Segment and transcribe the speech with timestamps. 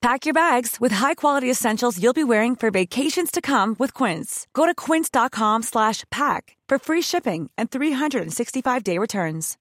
[0.00, 4.46] Pack your bags with high-quality essentials you'll be wearing for vacations to come with Quince.
[4.54, 9.58] Go to quince.com slash pack for free shipping and 365-day returns.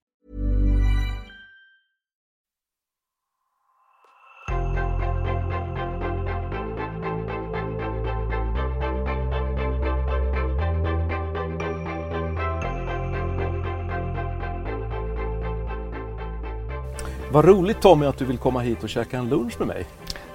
[17.32, 19.86] Vad roligt Tommy att du vill komma hit och käka en lunch med mig.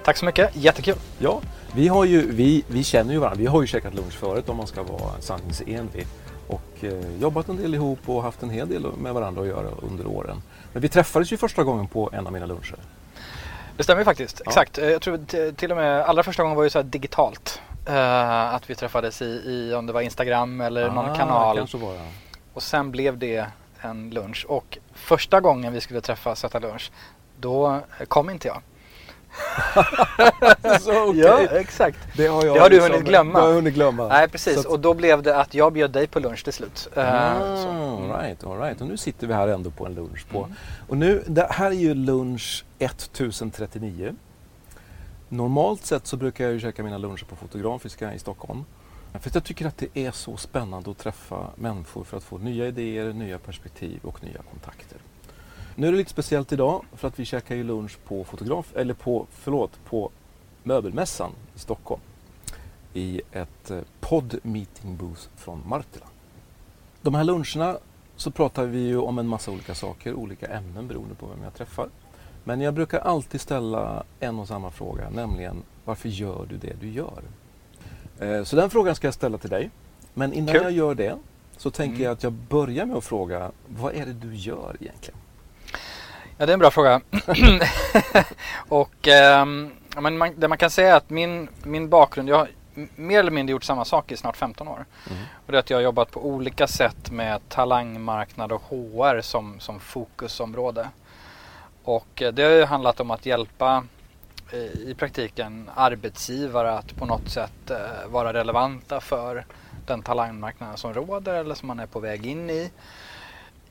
[0.03, 0.95] Tack så mycket, jättekul.
[1.19, 1.41] Ja,
[1.75, 3.37] vi, har ju, vi, vi känner ju varandra.
[3.39, 6.07] Vi har ju käkat lunch förut om man ska vara sanningsenlig.
[6.47, 9.67] Och eh, jobbat en del ihop och haft en hel del med varandra att göra
[9.81, 10.41] under åren.
[10.73, 12.75] Men vi träffades ju första gången på en av mina luncher.
[13.77, 14.51] Det stämmer faktiskt, Ja.
[14.51, 14.77] exakt.
[14.77, 17.61] Eh, Jag tror till och med allra första gången var ju så digitalt.
[17.85, 21.57] Eh, att vi träffades i, i, om det var Instagram eller någon Ah, kanal.
[21.57, 22.07] Kanske var det.
[22.53, 23.45] Och sen blev det
[23.81, 24.45] en lunch.
[24.49, 26.91] Och första gången vi skulle träffas och äta lunch,
[27.39, 28.61] då kom inte jag.
[30.81, 31.19] Så, okej.
[31.21, 31.97] Ja, exakt.
[32.17, 33.33] Det har, jag Det har du liksom- hunnit glömma.
[33.33, 34.07] Det har jag hunnit glömma.
[34.07, 34.57] Nej, precis.
[34.57, 36.87] Att- Och då blev det att jag bjöd dig på lunch till slut.
[36.95, 38.81] Eh, Ah, all right, all right.
[38.81, 40.25] Och nu sitter vi här ändå på en lunch.
[40.31, 40.37] På.
[40.43, 40.51] Mm.
[40.87, 44.15] Och nu, det här är ju lunch 1039.
[45.29, 48.65] Normalt sett så brukar jag ju käka mina luncher på Fotografiska i Stockholm.
[49.19, 52.67] För jag tycker att det är så spännande att träffa människor för att få nya
[52.67, 54.97] idéer, nya perspektiv och nya kontakter.
[55.75, 58.93] Nu är det lite speciellt idag för att vi käkar ju lunch på fotograf, eller
[58.93, 60.09] på, förlåt, på
[60.63, 62.01] Möbelmässan i Stockholm.
[62.93, 66.05] I ett eh, podd meeting booth från Martila.
[67.01, 67.77] De här luncherna
[68.15, 71.53] så pratar vi ju om en massa olika saker, olika ämnen beroende på vem jag
[71.53, 71.89] träffar.
[72.43, 76.89] Men jag brukar alltid ställa en och samma fråga, nämligen varför gör du det du
[76.89, 77.21] gör?
[78.19, 79.69] Eh, Så den frågan ska jag ställa till dig.
[80.13, 80.63] Men innan Kul.
[80.63, 81.17] jag gör det
[81.57, 82.03] så tänker Mm.
[82.03, 85.19] jag att jag börjar med att fråga, vad är det du gör egentligen?
[86.37, 87.01] Ja, det är en bra fråga.
[88.69, 89.45] och ja,
[90.01, 92.49] men man, det man kan säga är att min, min bakgrund, jag har
[92.95, 94.85] mer eller mindre gjort samma sak i snart 15 år.
[95.09, 95.23] Mm.
[95.45, 99.59] Och det är att jag har jobbat på olika sätt med talangmarknad och HR som,
[99.59, 100.89] som fokusområde.
[101.83, 103.83] Och eh, det har ju handlat om att hjälpa
[104.51, 107.77] eh, i praktiken arbetsgivare att på något sätt eh,
[108.07, 109.45] vara relevanta för
[109.85, 112.71] den talangmarknaden som råder eller som man är på väg in i.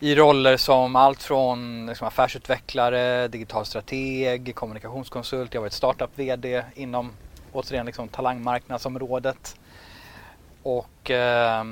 [0.04, 5.54] I roller som allt från liksom affärsutvecklare, digital strateg, kommunikationskonsult.
[5.54, 7.12] Jag har varit startup-VD inom
[7.52, 9.56] återigen liksom talangmarknadsområdet.
[10.62, 11.64] Och eh,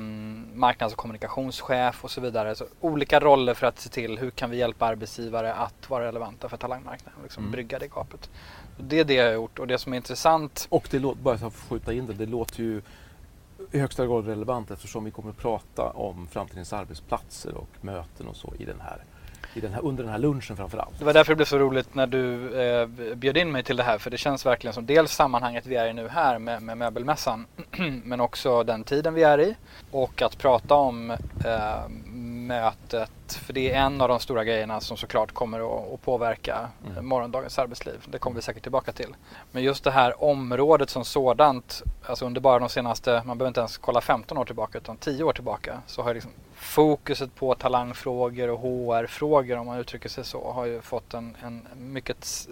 [0.53, 2.55] marknads och kommunikationschef och så vidare.
[2.55, 6.49] Så olika roller för att se till hur kan vi hjälpa arbetsgivare att vara relevanta
[6.49, 7.51] för talangmarknaden och liksom Mm.
[7.51, 8.29] brygga det gapet.
[8.77, 11.37] Det är det jag har gjort och det som är intressant Och det låter, bara
[11.37, 12.81] för att skjuta in det, det låter ju
[13.71, 18.35] i högsta grad relevant eftersom vi kommer att prata om framtidens arbetsplatser och möten och
[18.35, 19.03] så i den här,
[19.53, 20.99] i den här, under den här lunchen framför allt.
[20.99, 23.83] Det var därför det blev så roligt när du eh, bjöd in mig till det
[23.83, 26.77] här för det känns verkligen som dels sammanhanget vi är i nu här med, med
[26.77, 27.45] möbelmässan
[28.03, 29.55] men också den tiden vi är i
[29.91, 31.11] och att prata om
[31.45, 31.89] eh,
[32.51, 37.05] mötet för det är en av de stora grejerna som såklart kommer att, påverka Mm.
[37.05, 38.05] morgondagens arbetsliv.
[38.05, 39.15] Det kommer vi säkert tillbaka till.
[39.51, 43.59] Men just det här området som sådant, alltså under bara de senaste, man behöver inte
[43.59, 48.49] ens kolla 15 år tillbaka utan 10 år tillbaka så har liksom fokuset på talangfrågor
[48.49, 52.47] och HR-frågor om man uttrycker sig så har ju fått en, en mycket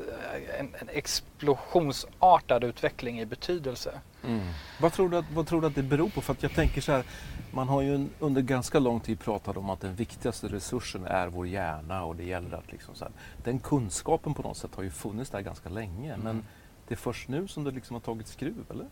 [0.60, 3.92] en, en explosionsartad utveckling i betydelse.
[4.26, 4.42] Mm.
[4.80, 6.22] Vad, tror du att, vad tror du att det beror på?
[6.22, 7.04] För att jag tänker så här,
[7.52, 11.48] man har ju under ganska lång tid pratat om att den viktigaste resursen är vår
[11.48, 13.14] hjärna och det gäller att liksom så här,
[13.44, 16.22] den kunskapen på något sätt har ju funnits där ganska länge Mm.
[16.24, 16.46] men
[16.88, 18.86] det är först nu som det liksom har tagit skruv, eller?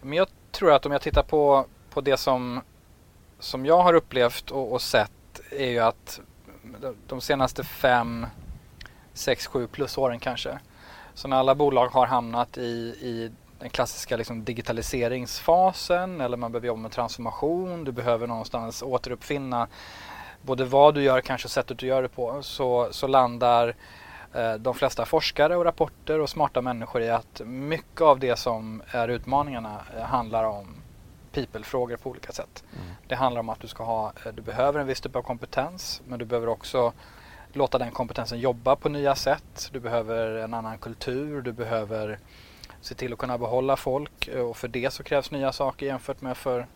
[0.00, 2.60] Men jag tror att om jag tittar på, på det som,
[3.38, 6.20] som jag har upplevt och, och sett är ju att
[6.80, 8.26] de, de senaste fem,
[9.12, 10.58] sex, sju plus åren kanske.
[11.14, 12.60] Så när alla bolag har hamnat i,
[13.00, 17.84] i den klassiska liksom digitaliseringsfasen eller man behöver jobba med transformation.
[17.84, 19.68] Du behöver någonstans återuppfinna
[20.42, 23.74] både vad du gör kanske sättet du gör det på så, så landar
[24.34, 28.82] eh, de flesta forskare och rapporter och smarta människor i att mycket av det som
[28.90, 30.66] är utmaningarna eh, handlar om
[31.32, 32.64] people-frågor på olika sätt.
[32.72, 32.86] Mm.
[33.06, 36.02] Det handlar om att du ska ha, eh, du behöver en viss typ av kompetens
[36.06, 36.92] men du behöver också
[37.52, 39.70] låta den kompetensen jobba på nya sätt.
[39.72, 42.18] Du behöver en annan kultur, du behöver
[42.80, 46.36] se till att kunna behålla folk och för det så krävs nya saker jämfört med
[46.36, 46.66] för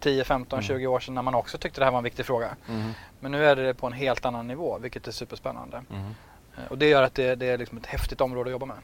[0.00, 0.66] 10, 15, mm.
[0.66, 2.56] 20 år sedan när man också tyckte det här var en viktig fråga.
[2.68, 2.90] Mm.
[3.20, 5.82] Men nu är det på en helt annan nivå vilket är superspännande.
[5.90, 6.14] Mm.
[6.56, 8.76] Eh, och det gör att det, det är liksom ett häftigt område att jobba med.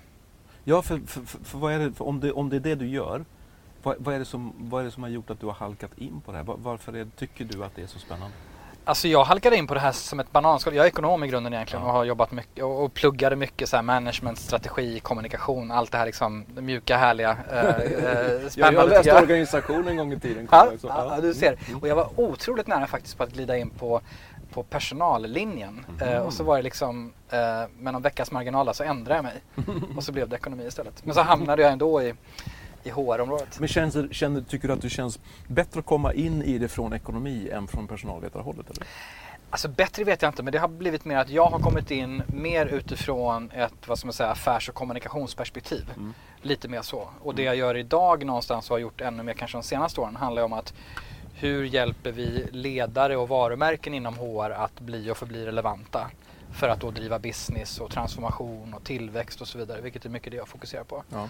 [0.64, 3.24] Ja, för, för, för, vad är det, om, det, om det är det du gör,
[3.82, 5.98] vad, vad, är det som, vad är det som har gjort att du har halkat
[5.98, 6.44] in på det här?
[6.44, 8.36] Varför är, tycker du att det är så spännande?
[8.88, 10.74] Alltså jag halkade in på det här som ett bananskal.
[10.74, 13.76] Jag är ekonom i grunden egentligen och har jobbat mycket och, och pluggade mycket så
[13.76, 18.80] här management, strategi, kommunikation, allt det här liksom det mjuka, härliga, äh, spännande.
[18.80, 20.48] jag läste organisation en gång i tiden.
[20.50, 21.58] Ja, ja, du ser.
[21.68, 21.80] Mm.
[21.80, 24.00] Och jag var otroligt nära faktiskt på att glida in på
[24.52, 26.14] på personallinjen mm.
[26.14, 27.38] eh, och så var det liksom eh,
[27.78, 29.42] med någon veckas marginal så ändrade jag mig
[29.96, 31.04] och så blev det ekonomi istället.
[31.04, 32.14] Men så hamnade jag ändå i
[32.84, 33.60] i HR-området.
[33.60, 36.92] Men känns, känner, tycker du att det känns bättre att komma in i det från
[36.92, 38.70] ekonomi än från personalvetarhållet?
[38.70, 38.86] Eller?
[39.50, 42.22] Alltså bättre vet jag inte men det har blivit mer att jag har kommit in
[42.26, 45.92] mer utifrån ett vad ska man säga, affärs och kommunikationsperspektiv.
[45.96, 46.14] Mm.
[46.42, 47.08] Lite mer så.
[47.22, 47.46] Och det mm.
[47.46, 50.52] jag gör idag någonstans och har gjort ännu mer kanske de senaste åren handlar om
[50.52, 50.74] att
[51.34, 56.10] hur hjälper vi ledare och varumärken inom HR att bli och förbli relevanta?
[56.52, 59.80] För att då driva business och transformation och tillväxt och så vidare.
[59.80, 61.02] Vilket är mycket det jag fokuserar på.
[61.08, 61.28] Ja.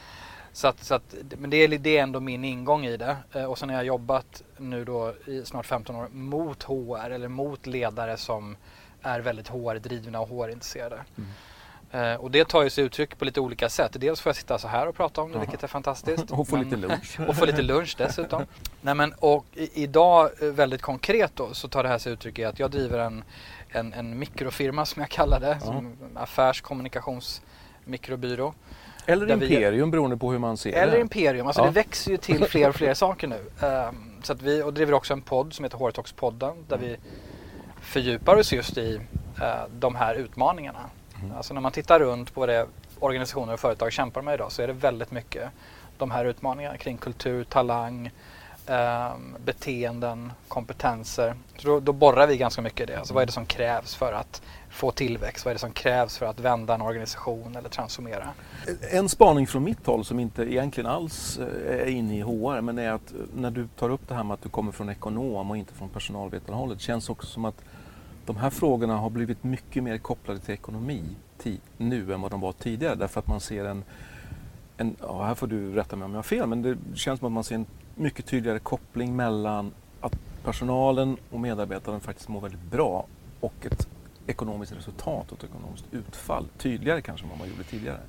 [0.52, 3.16] Så att, så att, men det är, det är ändå min ingång i det.
[3.32, 7.28] Eh, och sen har jag jobbat nu då i snart 15 år mot HR eller
[7.28, 8.56] mot ledare som
[9.02, 11.04] är väldigt HR-drivna och HR-intresserade.
[11.16, 11.30] Mm.
[11.94, 13.96] Uh, och det tar ju sig uttryck på lite olika sätt.
[14.00, 15.44] Dels får jag sitta så här och prata om det, Aha.
[15.44, 16.30] vilket är fantastiskt.
[16.30, 17.20] och få men, lite lunch.
[17.28, 18.46] och få lite lunch dessutom.
[18.80, 22.38] Nej, men, och i, idag, eh, väldigt konkret då, så tar det här sig uttryck
[22.38, 23.24] i att jag driver en,
[23.68, 28.54] en, en mikrofirma som jag kallar det, som affärskommunikationsmikrobyrå.
[29.08, 30.92] Eller imperium vi, beroende på hur man ser eller det.
[30.92, 31.66] Eller imperium, alltså ja.
[31.66, 33.66] det växer ju till fler och fler saker nu.
[33.66, 36.96] Um, så att vi och driver också en podd som heter Hårtalks-podden där vi
[37.80, 39.00] fördjupar oss just i
[39.40, 39.44] uh,
[39.78, 40.90] de här utmaningarna.
[41.22, 41.36] Mm.
[41.36, 42.66] Alltså när man tittar runt på vad det
[43.00, 45.50] organisationer och företag kämpar med idag så är det väldigt mycket
[45.98, 48.10] de här utmaningarna kring kultur, talang,
[48.68, 49.12] eh,
[49.44, 51.34] beteenden, kompetenser.
[51.58, 52.98] Så då, då borrar vi ganska mycket i det.
[52.98, 55.44] Alltså vad är det som krävs för att få tillväxt?
[55.44, 58.28] Vad är det som krävs för att vända en organisation eller transformera?
[58.90, 62.78] En spaning från mitt håll som inte egentligen alls eh, är inne i HR men
[62.78, 65.56] är att när du tar upp det här med att du kommer från ekonom och
[65.56, 67.64] inte från personalvetarhållet känns också som att
[68.26, 71.02] de här frågorna har blivit mycket mer kopplade till ekonomi
[71.76, 73.84] nu än vad de var tidigare därför att man ser en,
[74.76, 77.26] en ja, här får du rätta mig om jag har fel, men det känns som
[77.26, 77.66] att man ser en
[77.98, 80.12] mycket tydligare koppling mellan att
[80.44, 83.06] personalen och medarbetaren faktiskt mår väldigt bra
[83.40, 83.88] och ett
[84.26, 86.48] ekonomiskt resultat och ett ekonomiskt utfall.
[86.58, 88.00] Tydligare kanske än vad man gjorde tidigare.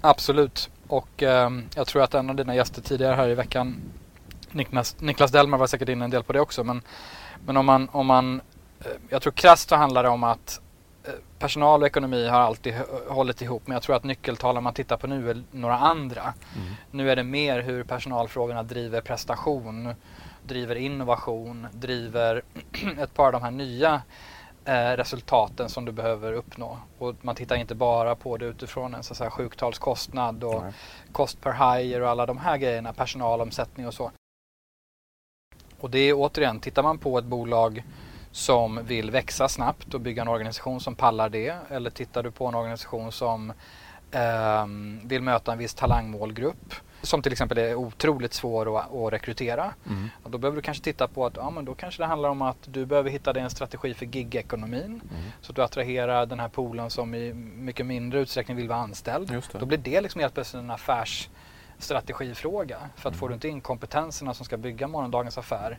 [0.00, 0.70] Absolut.
[0.86, 3.76] Och eh, jag tror att en av dina gäster tidigare här i veckan,
[4.50, 6.64] Niklas, Niklas Delmar var säkert inne en del på det också.
[6.64, 6.82] Men,
[7.46, 8.40] men om man, om man
[8.80, 10.60] eh, jag tror krasst så handlar det om att
[11.38, 12.74] personal och ekonomi har alltid
[13.08, 16.22] hållit ihop men jag tror att nyckeltalen man tittar på nu är några andra.
[16.22, 16.74] Mm.
[16.90, 19.94] Nu är det mer hur personalfrågorna driver prestation,
[20.42, 22.42] driver innovation, driver
[22.98, 24.02] ett par av de här nya
[24.64, 26.78] eh, resultaten som du behöver uppnå.
[26.98, 30.72] Och man tittar inte bara på det utifrån en så sjuktalskostnad och Nej.
[31.12, 34.10] kost per hire och alla de här grejerna, personalomsättning och så.
[35.80, 37.82] Och det är återigen, tittar man på ett bolag
[38.36, 42.46] som vill växa snabbt och bygga en organisation som pallar det eller tittar du på
[42.46, 43.52] en organisation som
[44.10, 44.66] eh,
[45.04, 49.74] vill möta en viss talangmålgrupp som till exempel är otroligt svår att, att rekrytera.
[49.86, 50.08] Mm.
[50.22, 52.42] Och då behöver du kanske titta på att ja, men då kanske det handlar om
[52.42, 54.84] att du behöver hitta dig en strategi för gigekonomin.
[54.84, 55.02] Mm.
[55.40, 59.42] Så att du attraherar den här poolen som i mycket mindre utsträckning vill vara anställd.
[59.52, 62.78] Då blir det liksom helt plötsligt en affärsstrategifråga.
[62.96, 63.18] För att mm.
[63.18, 65.78] får du inte in kompetenserna som ska bygga morgondagens affär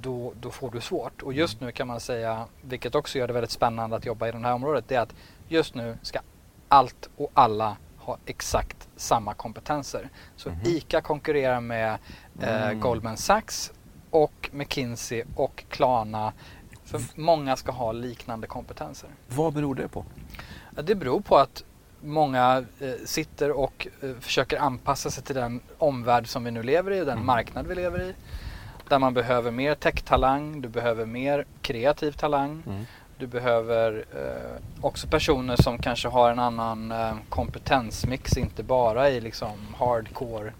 [0.00, 1.22] då, då får du svårt.
[1.22, 1.66] Och just mm.
[1.66, 4.54] nu kan man säga, vilket också gör det väldigt spännande att jobba i det här
[4.54, 5.14] området, det är att
[5.48, 6.20] just nu ska
[6.68, 10.08] allt och alla ha exakt samma kompetenser.
[10.36, 10.60] Så mm.
[10.64, 11.98] ICA konkurrerar med
[12.40, 12.80] eh, mm.
[12.80, 13.72] Goldman Sachs
[14.10, 16.32] och McKinsey och Klarna.
[16.84, 19.10] För många ska ha liknande kompetenser.
[19.28, 20.04] Vad beror det på?
[20.70, 21.64] Det beror på att
[22.00, 26.90] många eh, sitter och eh, försöker anpassa sig till den omvärld som vi nu lever
[26.90, 27.26] i, den mm.
[27.26, 28.14] marknad vi lever i.
[28.92, 32.62] Där man behöver mer tech-talang, du behöver mer kreativ talang.
[32.66, 32.84] Mm.
[33.18, 39.20] Du behöver eh, också personer som kanske har en annan eh, kompetensmix, inte bara i
[39.20, 40.52] liksom hardcore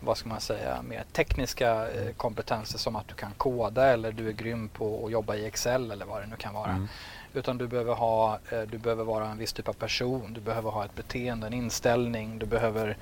[0.00, 4.28] vad ska man säga, mer tekniska eh, kompetenser som att du kan koda eller du
[4.28, 6.70] är grym på att jobba i Excel eller vad det nu kan vara.
[6.70, 6.88] Mm.
[7.32, 10.70] Utan du behöver, ha, eh, du behöver vara en viss typ av person, du behöver
[10.70, 12.96] ha ett beteende, en inställning, du behöver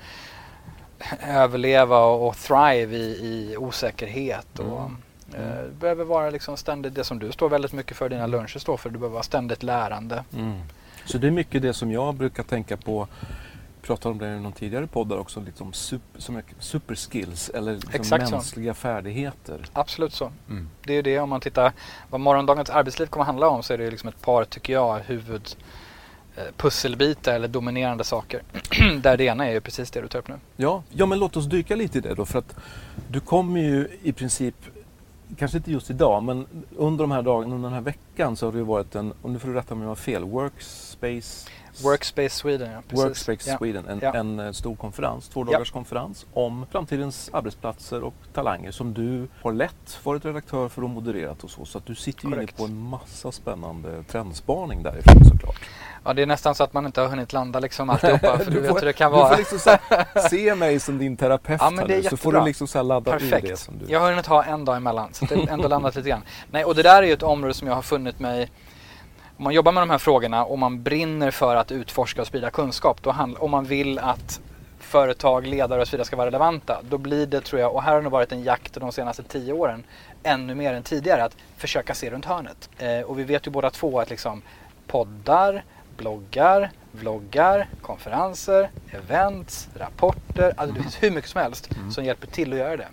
[1.27, 3.01] överleva och thrive i,
[3.51, 4.59] i osäkerhet.
[4.59, 4.89] Och,
[5.35, 5.49] Mm.
[5.49, 8.59] eh, Du behöver vara liksom ständigt, det som du står väldigt mycket för, dina luncher
[8.59, 10.23] står för, du behöver vara ständigt lärande.
[10.33, 10.59] Mm.
[11.05, 13.07] Så det är mycket det som jag brukar tänka på
[13.81, 17.91] pratade om det i någon tidigare podd där också, liksom super, som superskills eller liksom
[17.93, 18.35] Exakt så.
[18.35, 19.65] mänskliga färdigheter.
[19.73, 20.31] Absolut så.
[20.49, 20.69] Mm.
[20.85, 21.71] Det är ju det om man tittar
[22.09, 25.55] vad morgondagens arbetsliv kommer handla om så är det liksom ett par, tycker jag, huvud
[26.35, 28.41] Eh, pusselbitar eller dominerande saker.
[29.01, 30.35] Där det ena är ju precis det du tar upp nu.
[30.55, 32.55] Ja, ja, men låt oss dyka lite i det då för att
[33.07, 34.55] du kommer ju i princip,
[35.37, 38.51] kanske inte just idag, men under de här dagarna, under den här veckan så har
[38.51, 41.49] det ju varit en, om nu får du rätta mig om jag har fel, Workspace
[41.81, 42.81] Workspace Sweden, ja.
[42.87, 43.05] Precis.
[43.05, 43.57] Workspace ja.
[43.57, 44.13] Sweden, en, Ja.
[44.13, 49.51] en eh, stor konferens, två dagars konferens om framtidens arbetsplatser och talanger som du har
[49.53, 51.65] lett, varit redaktör för och modererat och så.
[51.65, 55.55] Så att du sitter ju inne på en massa spännande trendspaning därifrån såklart.
[56.03, 58.37] ja, det är nästan så att man inte har hunnit landa liksom alltihopa.
[58.37, 59.29] för du, vet får, hur det kan du vara.
[59.29, 62.67] får liksom här, se mig som din terapeut Ja, här nu, så får du liksom
[62.67, 63.59] så ladda ur det Perfekt.
[63.59, 63.85] som du...
[63.91, 66.21] Jag har hunnit ha en dag emellan så det ändå landat lite grann.
[66.51, 68.51] Nej, och det där är ju ett område som jag har funnit mig
[69.37, 72.49] om man jobbar med de här frågorna och man brinner för att utforska och sprida
[72.49, 74.41] kunskap, då handl- om man vill att
[74.79, 77.93] företag, ledare och så vidare ska vara relevanta, då blir det tror jag, och här
[77.93, 79.83] har det varit en jakt de senaste tio åren,
[80.23, 82.69] ännu mer än tidigare, att försöka se runt hörnet.
[82.77, 84.41] Eh, och vi vet ju båda två att liksom
[84.87, 85.63] poddar,
[85.97, 92.53] bloggar, vloggar, konferenser, events, rapporter, alltså det finns hur mycket som helst som hjälper till
[92.53, 92.87] att göra det.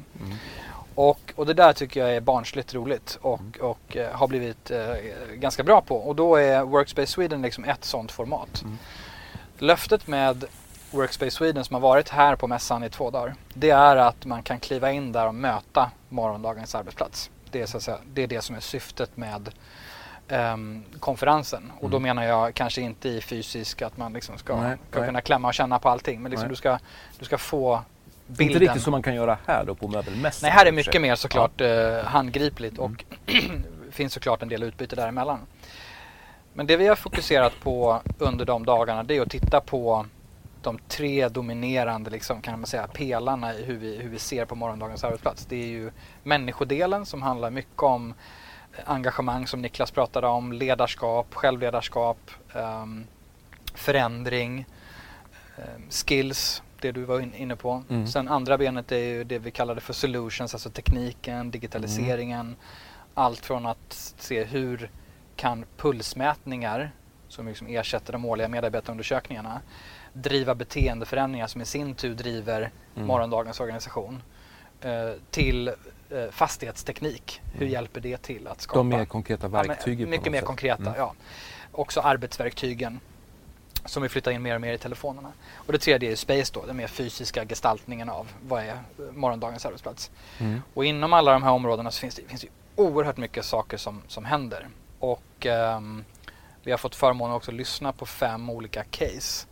[1.00, 4.94] Och, och det där tycker jag är barnsligt roligt och, och eh, har blivit eh,
[5.34, 5.96] ganska bra på.
[5.96, 8.64] Och då är Workspace Sweden liksom ett sånt format.
[9.58, 10.44] Löftet med
[10.90, 13.34] Workspace Sweden som har varit här på mässan i två dagar.
[13.54, 17.30] Det är att man kan kliva in där och möta morgondagens arbetsplats.
[17.50, 19.50] Det är, så att säga, det, är det som är syftet med
[20.28, 21.72] ehm, konferensen.
[21.80, 25.08] Och då menar jag kanske inte i fysisk att man liksom ska, Nej, ska nej.
[25.08, 26.22] kunna klämma och känna på allting.
[26.22, 26.52] Men liksom Nej.
[26.52, 26.78] du, ska,
[27.18, 27.82] du ska få
[28.30, 28.46] bilden.
[28.46, 30.46] Inte riktigt som man kan göra här då på möbelmässan.
[30.46, 32.92] Nej, här är mycket mer såklart eh, handgripligt Mm.
[32.92, 33.04] och
[33.90, 35.38] finns såklart en del utbyte däremellan.
[36.52, 40.06] Men det vi har fokuserat på under de dagarna det är att titta på
[40.62, 44.54] de tre dominerande liksom, kan man säga, pelarna i hur vi, hur vi ser på
[44.54, 45.46] morgondagens arbetsplats.
[45.46, 45.90] Det är ju
[46.22, 48.14] människodelen som handlar mycket om
[48.84, 53.06] engagemang som Niklas pratade om, ledarskap, självledarskap, ehm,
[53.74, 54.66] förändring,
[55.56, 57.82] ehm, skills, det du var in, inne på.
[57.90, 58.06] Mm.
[58.06, 62.56] Sen andra benet är ju det vi kallade för solutions, alltså tekniken, digitaliseringen.
[63.14, 64.90] Allt från att se hur
[65.36, 66.90] kan pulsmätningar,
[67.28, 69.60] som liksom ersätter de årliga medarbetarundersökningarna,
[70.12, 73.06] driva beteendeförändringar som i sin tur driver Mm.
[73.08, 74.22] morgondagens organisation.
[74.80, 75.74] Eh, till eh,
[76.30, 77.40] fastighetsteknik.
[77.52, 80.06] Hur hjälper det till att skapa De mer konkreta Ja, men verktygen.
[80.06, 80.46] på mycket mer sätt.
[80.46, 80.94] konkreta, Mm.
[80.96, 81.14] ja.
[81.72, 83.00] Också arbetsverktygen
[83.84, 85.32] som vi flyttar in mer och mer i telefonerna.
[85.54, 88.78] Och det tredje är Space då, den mer fysiska gestaltningen av vad är
[89.12, 90.10] morgondagens arbetsplats.
[90.38, 90.62] Mm.
[90.74, 94.02] Och inom alla de här områdena så finns det, finns det oerhört mycket saker som,
[94.08, 94.68] som händer.
[94.98, 96.04] Och ehm,
[96.62, 99.46] vi har fått förmånen också att lyssna på fem olika case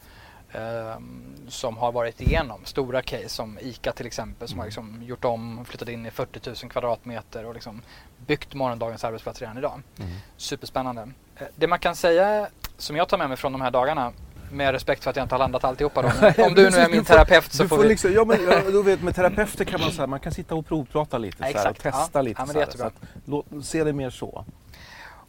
[0.53, 5.25] ehm, som har varit igenom stora case som ICA till exempel som har liksom gjort
[5.25, 7.83] om, flyttat in i 40 000 kvadratmeter och liksom
[8.27, 9.83] byggt morgondagens arbetsplats redan idag.
[9.99, 10.11] Mm.
[10.37, 11.11] Superspännande.
[11.37, 14.13] Eh, Det man kan säga som jag tar med mig från de här dagarna
[14.51, 16.09] med respekt för att jag inte har landat alltihopa då.
[16.21, 17.89] men Om du nu är min terapeut så du får får vi...
[17.89, 20.55] liksom, ja, men, ja, du vet, med terapeuter kan man, så här, man kan sitta
[20.55, 22.23] och provprata lite Ja, så här, och testa Ja.
[22.23, 22.41] lite.
[22.41, 22.95] Ja, men så det är här, så att,
[23.25, 24.45] låt, se det mer så.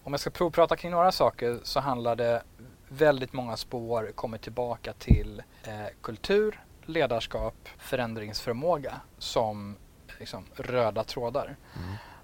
[0.03, 2.41] Om jag ska provprata kring några saker så handlar det
[2.89, 9.75] väldigt många spår kommer tillbaka till eh, kultur, ledarskap, förändringsförmåga som
[10.19, 11.55] liksom, röda trådar.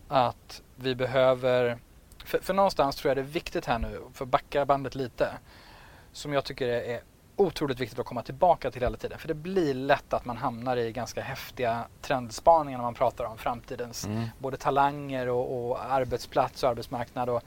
[0.08, 1.77] Att vi behöver,
[2.25, 5.29] för, för någonstans tror jag det är viktigt här nu, för att backa bandet lite,
[6.12, 7.01] som jag tycker är,
[7.38, 9.20] otroligt viktigt att komma tillbaka till hela tiden.
[9.20, 13.38] För det blir lätt att man hamnar i ganska häftiga trendspaningar när man pratar om
[13.38, 14.27] framtidens Mm.
[14.39, 17.29] både talanger och, och arbetsplats och arbetsmarknad.
[17.29, 17.41] Och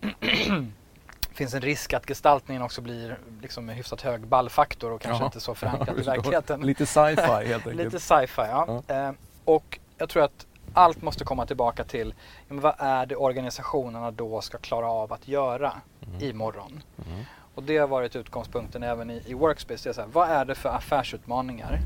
[1.32, 5.26] finns en risk att gestaltningen också blir liksom med hyfsat hög ballfaktor och kanske Jaha.
[5.26, 6.60] inte så förankrad i verkligheten.
[6.60, 7.76] Lite sci-fi helt enkelt.
[7.76, 8.82] Lite sci-fi, ja.
[8.88, 9.10] Eh,
[9.44, 10.46] och jag tror att
[10.78, 12.14] allt måste komma tillbaka till
[12.48, 15.72] ja, vad är det organisationerna då ska klara av att göra
[16.20, 16.82] imorgon?
[17.06, 17.24] Mm.
[17.54, 19.88] Och det har varit utgångspunkten även i, i Workspace.
[19.88, 21.80] Det är här, vad är det för affärsutmaningar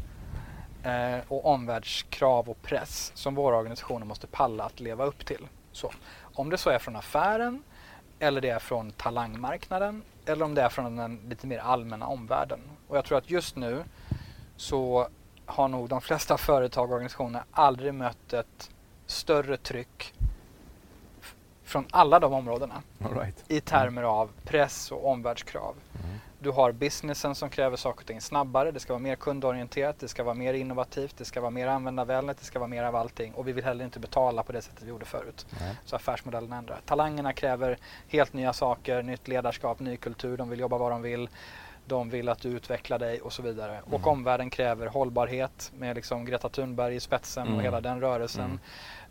[0.82, 5.48] eh, och omvärldskrav och press som våra organisationer måste palla att leva upp till?
[5.72, 5.92] Så,
[6.34, 7.62] om det så är från affären
[8.18, 12.60] eller det är från talangmarknaden eller om det är från den lite mer allmänna omvärlden.
[12.88, 13.84] Och jag tror att just nu
[14.56, 15.08] så
[15.46, 18.70] har nog de flesta företag och organisationer aldrig mött ett
[19.12, 20.14] större tryck
[21.64, 22.82] från alla de områdena
[23.14, 23.44] right.
[23.48, 25.74] i termer av press och omvärldskrav.
[26.04, 26.16] Mm.
[26.38, 30.08] Du har businessen som kräver saker och ting snabbare, det ska vara mer kundorienterat, det
[30.08, 33.34] ska vara mer innovativt, det ska vara mer användarvänligt, det ska vara mer av allting
[33.34, 35.46] och vi vill heller inte betala på det sättet vi gjorde förut.
[35.60, 35.76] Nej.
[35.84, 36.80] Så affärsmodellen ändrar.
[36.86, 37.78] Talangerna kräver
[38.08, 41.28] helt nya saker, nytt ledarskap, ny kultur, de vill jobba vad de vill.
[41.86, 43.80] De vill att du utvecklar dig och så vidare.
[43.84, 44.08] Och Mm.
[44.08, 47.56] omvärlden kräver hållbarhet med liksom Greta Thunberg i spetsen Mm.
[47.58, 48.60] och hela den rörelsen.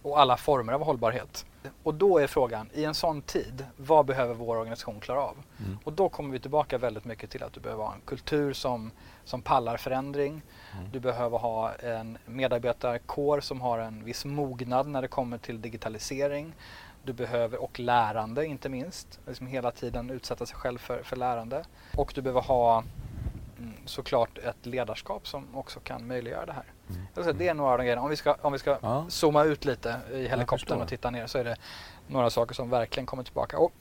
[0.01, 1.45] Och alla former av hållbarhet.
[1.83, 5.37] Och då är frågan, i en sån tid, vad behöver vår organisation klara av?
[5.59, 5.77] Mm.
[5.83, 8.91] Och då kommer vi tillbaka väldigt mycket till att du behöver ha en kultur som,
[9.23, 10.41] som pallar förändring.
[10.77, 10.91] Mm.
[10.91, 16.53] Du behöver ha en medarbetarkår som har en viss mognad när det kommer till digitalisering.
[17.03, 21.63] Du behöver, och lärande inte minst, liksom hela tiden utsätta sig själv för, för lärande.
[21.97, 22.83] Och du behöver ha
[23.57, 26.65] mm, såklart ett ledarskap som också kan möjliggöra det här.
[27.15, 28.01] Alltså, det är några av de grejerna.
[28.01, 29.05] Om vi ska, om vi ska Ja.
[29.09, 31.55] zooma ut lite i helikoptern och titta ner så är det
[32.07, 33.57] några saker som verkligen kommer tillbaka.
[33.59, 33.71] Och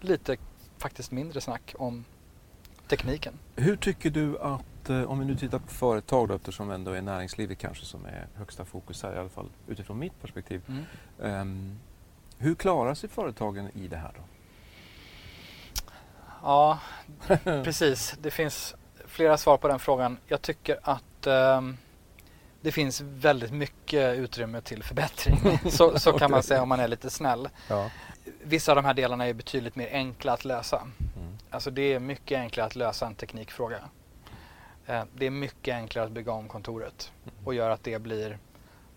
[0.00, 0.36] lite
[0.78, 2.04] faktiskt mindre snack om
[2.88, 3.38] tekniken.
[3.56, 7.02] Hur tycker du att, eh, om vi nu tittar på företag då, eftersom ändå är
[7.02, 10.62] näringslivet kanske som är högsta fokus här i alla fall utifrån mitt perspektiv.
[10.68, 10.84] Mm.
[11.22, 11.78] Ehm,
[12.38, 14.22] hur klarar sig företagen i det här då?
[16.42, 16.78] Ja,
[17.44, 18.16] precis.
[18.22, 18.74] Det finns
[19.06, 20.16] flera svar på den frågan.
[20.26, 21.76] Jag tycker att ehm,
[22.60, 25.58] det finns väldigt mycket utrymme till förbättring.
[25.70, 27.48] så, så kan man säga om man är lite snäll.
[27.68, 27.90] Ja.
[28.42, 30.76] Vissa av de här delarna är betydligt mer enkla att lösa.
[30.80, 31.38] Mm.
[31.50, 33.78] Alltså det är mycket enklare att lösa en teknikfråga.
[34.86, 37.12] Eh, Det är mycket enklare att bygga om kontoret
[37.44, 38.38] och göra att det blir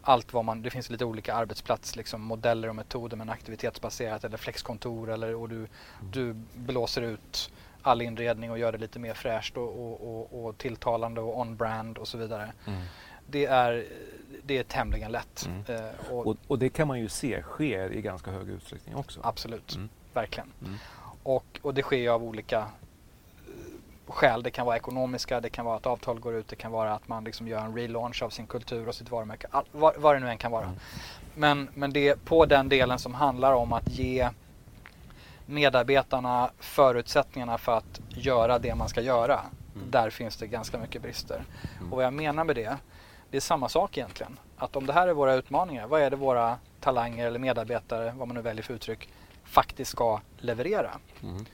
[0.02, 4.38] allt vad man, det finns lite olika arbetsplats, liksom modeller och metoder men aktivitetsbaserat eller
[4.38, 5.68] flexkontor eller och du,
[6.12, 7.52] du blåser ut
[7.82, 11.98] all inredning och gör det lite mer fräscht och, och, och, och tilltalande och on-brand
[11.98, 12.54] och så vidare.
[12.68, 12.82] Mm.
[13.28, 13.86] Det är,
[14.44, 15.46] det är tämligen lätt.
[15.46, 15.64] Mm.
[15.68, 19.20] Eh, och, Och, och det kan man ju se sker i ganska hög utsträckning också.
[19.24, 19.90] absolut, Mm.
[20.14, 20.52] verkligen.
[20.66, 20.76] Mm.
[21.24, 22.66] Och, och det sker ju av olika eh,
[24.08, 24.44] skäl.
[24.44, 27.08] Det kan vara ekonomiska, det kan vara att avtal går ut, det kan vara att
[27.08, 29.48] man liksom gör en relaunch av sin kultur och sitt varumärke.
[29.52, 30.64] All, vad, vad det nu än kan vara.
[30.66, 30.76] Mm.
[31.36, 34.30] Men, men det på den delen som handlar om att ge
[35.46, 39.40] medarbetarna förutsättningarna för att göra det man ska göra.
[39.76, 39.92] Mm.
[39.92, 41.44] Där finns det ganska mycket brister.
[41.78, 41.92] Mm.
[41.92, 42.78] Och vad jag menar med det,
[43.34, 44.40] det är samma sak egentligen.
[44.58, 48.28] Att om det här är våra utmaningar, vad är det våra talanger eller medarbetare, vad
[48.28, 49.10] man nu väljer för uttryck,
[49.44, 50.92] faktiskt ska leverera?
[51.24, 51.46] Mm.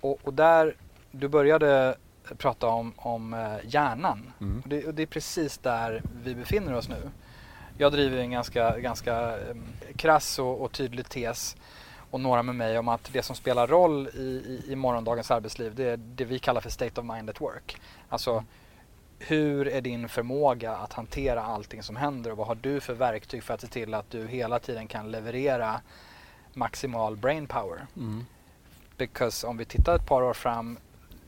[0.00, 0.76] Och, och där,
[1.10, 1.96] du började
[2.38, 4.32] prata om, om eh, hjärnan.
[4.40, 4.60] Mm.
[4.64, 7.10] Och det, och det är precis där vi befinner oss nu.
[7.78, 9.56] Jag driver en ganska, ganska eh,
[9.96, 11.56] krass och, och tydlig tes
[12.10, 15.74] och några med mig om att det som spelar roll i, i, i morgondagens arbetsliv
[15.74, 17.76] det är det vi kallar för state of mind at work.
[18.08, 18.44] Alltså
[19.26, 23.42] hur är din förmåga att hantera allting som händer och vad har du för verktyg
[23.42, 25.80] för att se till att du hela tiden kan leverera
[26.54, 27.86] maximal brain power?
[27.96, 28.26] Mm.
[28.96, 30.78] Because om vi tittar ett par år fram,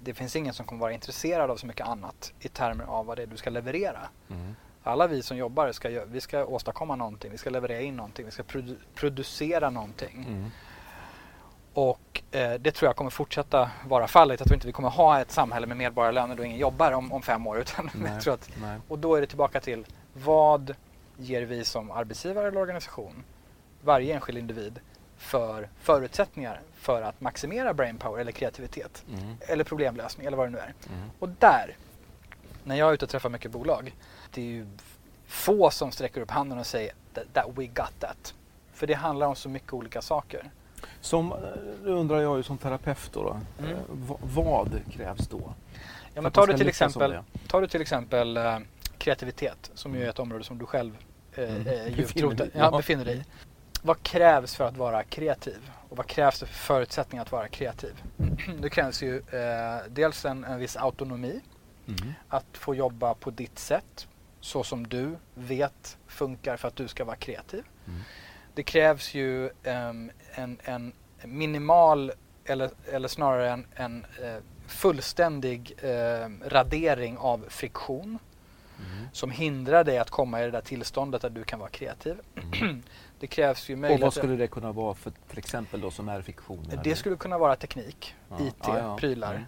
[0.01, 3.19] det finns ingen som kommer vara intresserad av så mycket annat i termer av vad
[3.19, 4.09] det är du ska leverera.
[4.31, 4.57] Mm.
[4.83, 8.31] Alla vi som jobbar ska, vi ska åstadkomma någonting, vi ska leverera in någonting, vi
[8.31, 10.27] ska produ- producera någonting.
[10.29, 10.51] Mm.
[11.75, 14.41] Och eh, det tror jag kommer fortsätta vara fallet.
[14.41, 17.23] Jag tror inte vi kommer ha ett samhälle med medborgarlöner då ingen jobbar om, om
[17.23, 17.59] fem år.
[17.59, 18.21] Utan Nej.
[18.21, 18.79] tror att, Nej.
[18.89, 20.75] och då är det tillbaka till vad
[21.17, 23.25] ger vi som arbetsgivare eller organisation,
[23.83, 24.81] varje enskild individ,
[25.17, 29.05] för förutsättningar för att maximera brainpower eller kreativitet.
[29.13, 29.37] Mm.
[29.41, 30.75] Eller problemlösning eller vad det nu är.
[30.89, 31.11] Mm.
[31.19, 31.77] Och där,
[32.65, 33.95] när jag är ute och träffar mycket bolag,
[34.31, 34.67] det är ju
[35.27, 38.35] få som sträcker upp handen och säger that, that we got that.
[38.73, 40.51] För det handlar om så mycket olika saker.
[41.01, 41.39] Som, eh,
[41.85, 43.73] nu undrar jag ju som terapeut då, då Mm.
[43.77, 45.55] eh, vad, vad krävs då?
[46.15, 48.39] Ja, men tar, du till exempel, tar du till exempel
[48.99, 50.97] kreativitet, som ju är ett område som du själv
[51.35, 51.67] eh, Mm.
[51.67, 53.25] är djupt Befinner ja, befinner dig i.
[53.83, 55.71] Vad krävs för att vara kreativ?
[55.89, 58.03] Och vad krävs det för förutsättningar att vara kreativ?
[58.61, 59.23] det krävs ju
[59.89, 61.41] dels en, en viss autonomi,
[61.87, 62.13] Mm.
[62.29, 64.07] att få jobba på ditt sätt,
[64.41, 67.65] så som du vet funkar för att du ska vara kreativ.
[67.87, 68.01] Mm.
[68.55, 70.93] Det krävs ju ehm, en, en
[71.25, 72.13] minimal,
[72.45, 74.37] eller, eller snarare en, en eh,
[74.67, 78.19] fullständig eh, radering av friktion
[78.79, 79.09] Mm.
[79.13, 82.17] som hindrar dig att komma i det där tillståndet där du kan vara kreativ.
[83.21, 84.05] det krävs ju Och möjligheter.
[84.07, 86.67] vad skulle det kunna vara för till exempel då som är fiktion?
[86.85, 88.37] Det skulle kunna vara teknik, Ja.
[88.41, 88.97] IT, Ja, ja.
[88.97, 89.47] prylar, Mm.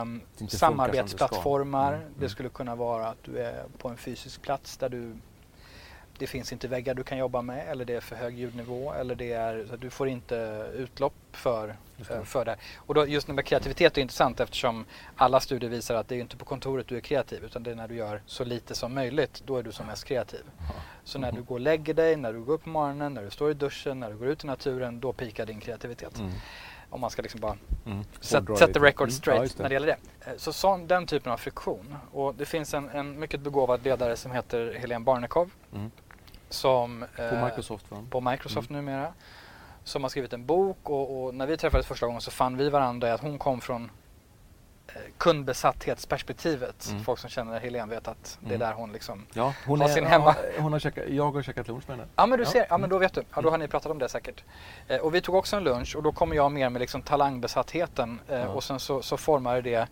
[0.00, 1.92] ehm, som det samarbetsplattformar.
[1.94, 2.28] Mm, Det mm.
[2.28, 5.16] skulle kunna vara att du är på en fysisk plats där du
[6.18, 9.14] det finns inte väggar du kan jobba med eller det är för hög ljudnivå eller
[9.14, 12.24] det är, så du får inte utlopp för, det.
[12.24, 12.56] för det.
[12.76, 14.84] Och då, just med kreativitet är intressant eftersom
[15.16, 17.74] alla studier visar att det är inte på kontoret du är kreativ utan det är
[17.74, 20.42] när du gör så lite som möjligt, då är du som mest kreativ.
[21.04, 23.30] Så när du går och lägger dig, när du går upp på morgonen, när du
[23.30, 26.18] står i duschen, när du går ut i naturen, då pikar din kreativitet.
[26.18, 26.32] Mm.
[26.90, 28.04] Om man ska liksom bara mm.
[28.20, 29.50] set, set the record straight mm.
[29.56, 30.30] ja, när det gäller det.
[30.30, 31.96] Eh, så sån, den typen av friktion.
[32.12, 35.50] Och det finns en, en mycket begåvad ledare som heter Helene Barnekow.
[35.74, 35.90] Mm.
[36.48, 38.06] Som, på eh, Microsoft va?
[38.10, 38.84] På Microsoft mm.
[38.84, 39.12] numera.
[39.84, 42.68] Som har skrivit en bok och, och, när vi träffades första gången så fann vi
[42.68, 43.90] varandra att hon kom från
[44.96, 46.88] Eh, kundbesatthetsperspektivet.
[46.90, 47.04] Mm.
[47.04, 48.68] Folk som känner Helene vet att det är mm.
[48.68, 50.34] där hon liksom ja, hon har är, sin hemma.
[50.58, 52.08] Hon har käkat, jag har käkat lunch med henne.
[52.16, 52.50] Ja men du ja.
[52.50, 53.22] ser, ja men då vet du.
[53.34, 54.44] Ja, då har ni pratat om det säkert.
[54.88, 58.20] Eh, och vi tog också en lunch och då kommer jag mer med liksom talangbesattheten
[58.28, 58.48] eh, ja.
[58.48, 59.88] och sen så, så formar det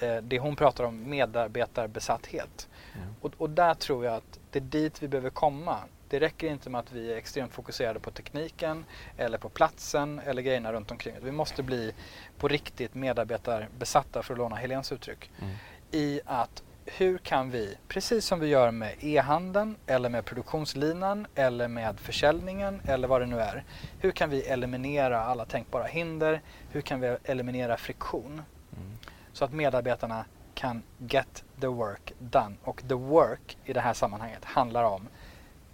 [0.00, 2.68] eh, det hon pratar om medarbetarbesatthet.
[2.94, 3.14] Mm.
[3.20, 5.76] Och, och där tror jag att det är dit vi behöver komma.
[6.08, 8.84] Det räcker inte med att vi är extremt fokuserade på tekniken
[9.16, 11.14] eller på platsen eller grejerna runt omkring.
[11.22, 11.92] Vi måste bli
[12.38, 15.54] på riktigt medarbetarbesatta, för att låna Helens uttryck, mm.
[15.90, 21.68] i att hur kan vi, precis som vi gör med e-handeln eller med produktionslinan eller
[21.68, 23.64] med försäljningen eller vad det nu är.
[23.98, 26.40] Hur kan vi eliminera alla tänkbara hinder?
[26.70, 28.32] Hur kan vi eliminera friktion?
[28.32, 28.98] Mm.
[29.32, 32.56] Så att medarbetarna kan get the work done.
[32.62, 35.08] Och the work i det här sammanhanget handlar om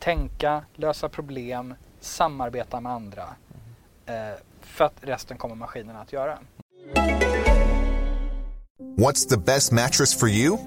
[0.05, 3.23] tänka, lösa problem, samarbeta med andra.
[4.07, 4.15] Eh,
[4.61, 6.39] för att resten kommer maskinerna att göra.
[8.97, 10.59] What's the best mattress for you?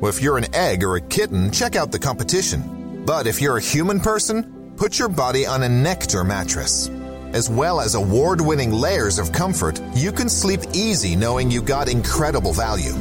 [0.00, 2.60] Well, if you're an egg or a kitten, check out the competition.
[3.06, 4.44] But if you're a human person,
[4.76, 6.90] put your body on a Nectar mattress.
[7.34, 11.88] As well as award winning layers of comfort, you can sleep easy knowing you got
[11.88, 12.94] incredible value.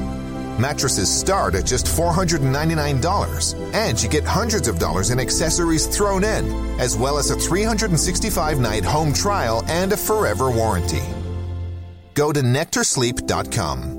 [0.59, 6.45] Mattresses start at just $499, and you get hundreds of dollars in accessories thrown in,
[6.79, 11.03] as well as a 365 night home trial and a forever warranty.
[12.13, 13.97] Go to nectarsleep.com.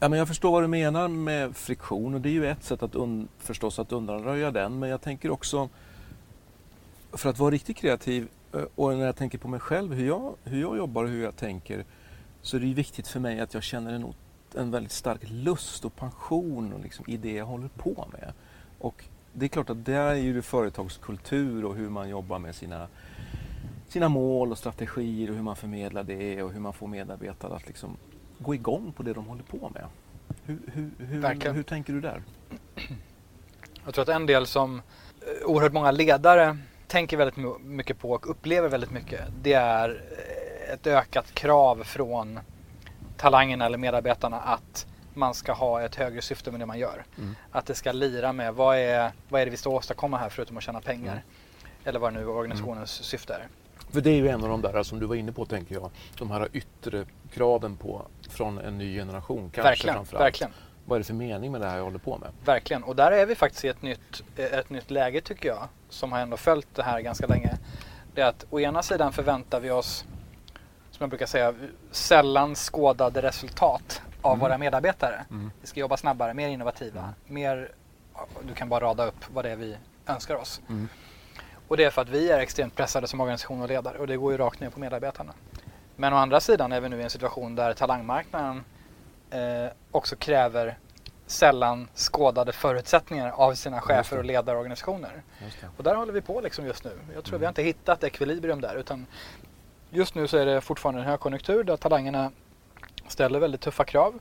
[0.00, 2.82] Ja, men jag förstår vad du menar med friktion och det är ju ett sätt
[2.82, 4.78] att un, förstås att undanröja den.
[4.78, 5.68] Men jag tänker också,
[7.12, 10.34] för att vara riktigt kreativ eh, och när jag tänker på mig själv, hur jag,
[10.44, 11.84] hur jag jobbar och hur jag tänker,
[12.48, 14.14] så är det viktigt för mig att jag känner en,
[14.54, 18.32] en väldigt stark lust och passion och liksom i det jag håller på med.
[18.78, 22.88] Och det är klart att det är ju företagskultur och hur man jobbar med sina,
[23.88, 27.66] sina mål och strategier och hur man förmedlar det och hur man får medarbetare att
[27.66, 27.96] liksom
[28.38, 29.84] gå igång på det de håller på med.
[30.44, 32.22] Hur, hur, hur, hur tänker du där?
[33.84, 34.82] Jag tror att en del som
[35.20, 40.37] eh, oerhört många ledare tänker väldigt mycket på och upplever väldigt mycket, det är eh,
[40.72, 42.40] ett ökat krav från
[43.16, 47.04] talangerna eller medarbetarna att man ska ha ett högre syfte med det man gör.
[47.18, 47.36] Mm.
[47.50, 50.56] Att det ska lira med vad är, vad är det vi ska åstadkomma här förutom
[50.56, 51.12] att tjäna pengar.
[51.12, 51.24] Mm.
[51.84, 53.04] Eller vad nu organisationens mm.
[53.04, 53.48] syfte är.
[53.90, 55.90] För det är ju en av de där som du var inne på tänker jag,
[56.18, 60.24] de här yttre kraven på från en ny generation kanske verkligen, framförallt.
[60.24, 60.52] Verkligen.
[60.86, 62.30] Vad är det för mening med det här jag håller på med?
[62.44, 66.12] Verkligen, och där är vi faktiskt i ett nytt, ett nytt läge tycker jag, som
[66.12, 67.58] har ändå följt det här ganska länge.
[68.14, 70.04] Det är att å ena sidan förväntar vi oss
[70.98, 71.54] som jag brukar säga,
[71.90, 74.40] sällan skådade resultat av mm.
[74.40, 75.24] våra medarbetare.
[75.30, 75.50] Mm.
[75.60, 77.14] Vi ska jobba snabbare, mer innovativa, mm.
[77.26, 77.72] mer,
[78.42, 80.60] du kan bara rada upp vad det är vi önskar oss.
[80.68, 80.88] Mm.
[81.68, 84.16] Och det är för att vi är extremt pressade som organisation och ledare och det
[84.16, 85.32] går ju rakt ner på medarbetarna.
[85.96, 88.64] Men å andra sidan är vi nu i en situation där talangmarknaden
[89.30, 90.78] eh, också kräver
[91.26, 95.22] sällan skådade förutsättningar av sina chefer och ledarorganisationer.
[95.76, 96.90] Och där håller vi på liksom just nu.
[97.14, 97.40] Jag tror mm.
[97.40, 99.06] vi har inte hittat ekvilibrium där utan
[99.90, 102.30] just nu så är det fortfarande en högkonjunktur där talangerna
[103.08, 104.14] ställer väldigt tuffa krav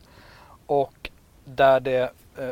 [0.65, 1.09] och
[1.45, 2.49] där det eh,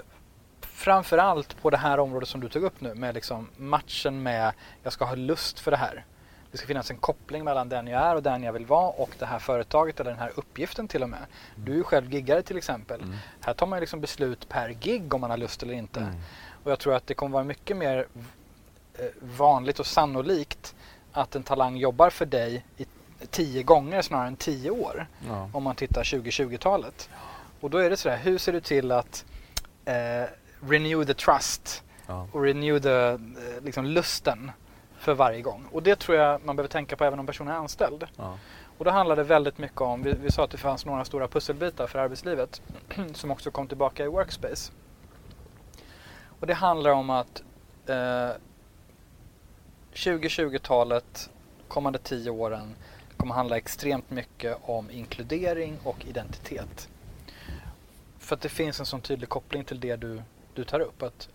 [0.61, 4.93] framförallt på det här området som du tog upp nu med liksom matchen med jag
[4.93, 6.05] ska ha lust för det här.
[6.51, 9.09] Det ska finnas en koppling mellan den jag är och den jag vill vara och
[9.19, 11.25] det här företaget eller den här uppgiften till och med.
[11.55, 13.01] Du är ju själv giggare till exempel.
[13.01, 13.15] Mm.
[13.41, 15.99] Här tar man liksom beslut per gig om man har lust eller inte.
[15.99, 16.13] Mm.
[16.63, 18.07] Och jag tror att det kommer vara mycket mer
[18.93, 20.75] eh, vanligt och sannolikt
[21.11, 22.85] att en talang jobbar för dig i
[23.25, 25.07] tio gånger snarare än tio år.
[25.27, 25.49] Ja.
[25.53, 27.09] Om man tittar 2020-talet.
[27.59, 29.25] Och då är det sådär, hur ser du till att
[29.85, 30.29] eh,
[30.69, 32.27] renew the trust ja.
[32.31, 34.51] och renew the, eh, liksom lusten
[34.97, 35.65] för varje gång.
[35.71, 38.07] Och det tror jag man behöver tänka på även om personen är anställd.
[38.15, 38.37] Ja.
[38.77, 41.27] Och då handlar det väldigt mycket om, vi, vi sa att det fanns några stora
[41.27, 42.61] pusselbitar för arbetslivet
[43.13, 44.71] som också kom tillbaka i Workspace.
[46.39, 47.43] Och det handlar om att
[47.85, 48.29] eh,
[49.93, 51.29] 2020-talet,
[51.67, 52.75] kommande tio åren,
[53.25, 56.89] kommer handla extremt mycket om inkludering och identitet.
[58.19, 60.21] För att det finns en sån tydlig koppling till det du,
[60.53, 61.03] du tar upp.
[61.03, 61.29] Att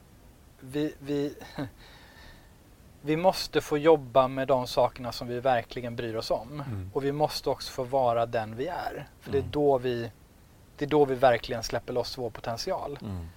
[0.60, 1.34] vi, vi,
[3.02, 6.64] vi måste få jobba med de sakerna som vi verkligen bryr oss om.
[6.66, 6.90] Mm.
[6.94, 9.08] Och vi måste också få vara den vi är.
[9.20, 9.50] För det, är Mm.
[9.50, 10.10] då vi,
[10.76, 12.98] det är då vi verkligen släpper loss vår potential.
[13.02, 13.28] Mm.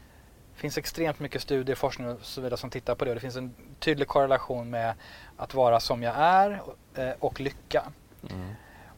[0.53, 3.11] Det finns extremt mycket studier, forskning och så vidare som tittar på det.
[3.11, 4.93] Och det finns en tydlig korrelation med
[5.37, 6.61] att vara som jag är
[6.95, 7.83] eh, och lycka.
[8.29, 8.53] Mm.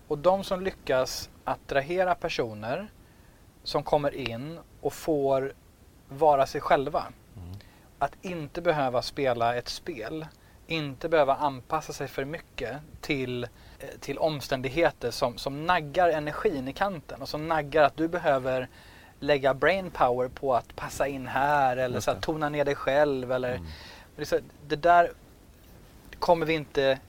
[0.07, 2.87] Och de som lyckas attrahera personer
[3.63, 5.53] som kommer in och får
[6.09, 7.05] vara sig själva.
[7.37, 7.57] Mm.
[7.99, 10.25] Att inte behöva spela ett spel.
[10.67, 13.43] Inte behöva anpassa sig för mycket till,
[13.79, 18.67] eh, till omständigheter som, som naggar energin i kanten och som naggar att du behöver
[19.19, 23.31] lägga brain power på att passa in här eller så här, tona ner dig själv.
[23.31, 23.67] Eller, Mm.
[24.15, 25.11] det, så, det där
[26.19, 26.99] kommer vi inte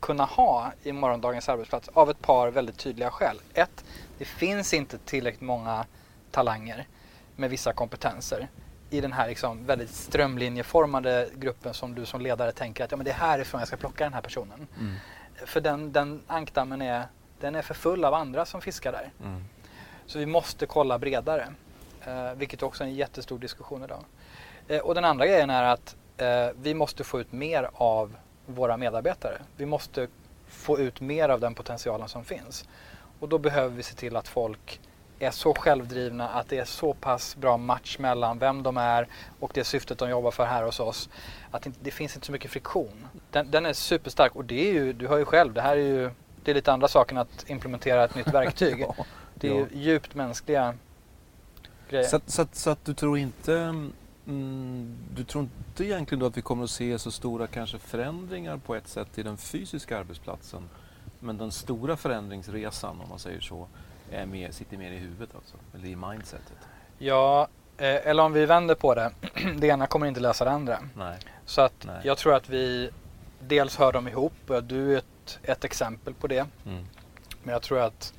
[0.00, 3.40] kunna ha i morgondagens arbetsplats av ett par väldigt tydliga skäl.
[3.54, 3.84] Ett,
[4.18, 5.86] det finns inte tillräckligt många
[6.30, 6.86] talanger
[7.36, 8.48] med vissa kompetenser
[8.90, 13.04] i den här liksom väldigt strömlinjeformade gruppen som du som ledare tänker att ja, men
[13.04, 14.66] det är härifrån jag ska plocka den här personen.
[14.80, 14.94] Mm.
[15.46, 17.04] För den, den ankdammen är,
[17.40, 19.10] den är för full av andra som fiskar där.
[19.24, 19.44] Mm.
[20.06, 21.48] Så vi måste kolla bredare.
[22.04, 24.04] Eh, vilket också är en jättestor diskussion idag.
[24.68, 28.16] Eh, och den andra grejen är att eh, vi måste få ut mer av
[28.54, 29.38] våra medarbetare.
[29.56, 30.08] Vi måste
[30.48, 32.68] få ut mer av den potentialen som finns.
[33.20, 34.80] Och då behöver vi se till att folk
[35.18, 39.08] är så självdrivna att det är så pass bra match mellan vem de är
[39.40, 41.08] och det syftet de jobbar för här hos oss.
[41.50, 43.06] Att det, finns inte så mycket friktion.
[43.30, 45.80] Den, den är superstark och det är ju, du hör ju själv, det här är
[45.80, 46.10] ju
[46.44, 48.86] det är lite andra saker än att implementera ett nytt verktyg.
[49.34, 50.74] Det är ju djupt mänskliga
[51.90, 52.08] grejer.
[52.08, 53.74] Så, så, så att du tror inte
[54.26, 58.56] mm, du tror inte egentligen då att vi kommer att se så stora kanske förändringar
[58.56, 60.68] på ett sätt i den fysiska arbetsplatsen.
[61.18, 63.66] Men den stora förändringsresan om man säger så
[64.10, 66.58] är mer, sitter mer i huvudet alltså, eller i mindsetet.
[66.98, 69.12] Ja, eh, eller om vi vänder på det.
[69.58, 70.78] det ena kommer inte lösa det andra.
[70.94, 71.18] Nej.
[71.44, 72.00] Så att Nej.
[72.04, 72.90] jag tror att vi
[73.40, 74.32] dels hör dem ihop.
[74.46, 76.46] och Du är ett, ett exempel på det.
[76.66, 76.84] Mm.
[77.42, 78.14] Men jag tror att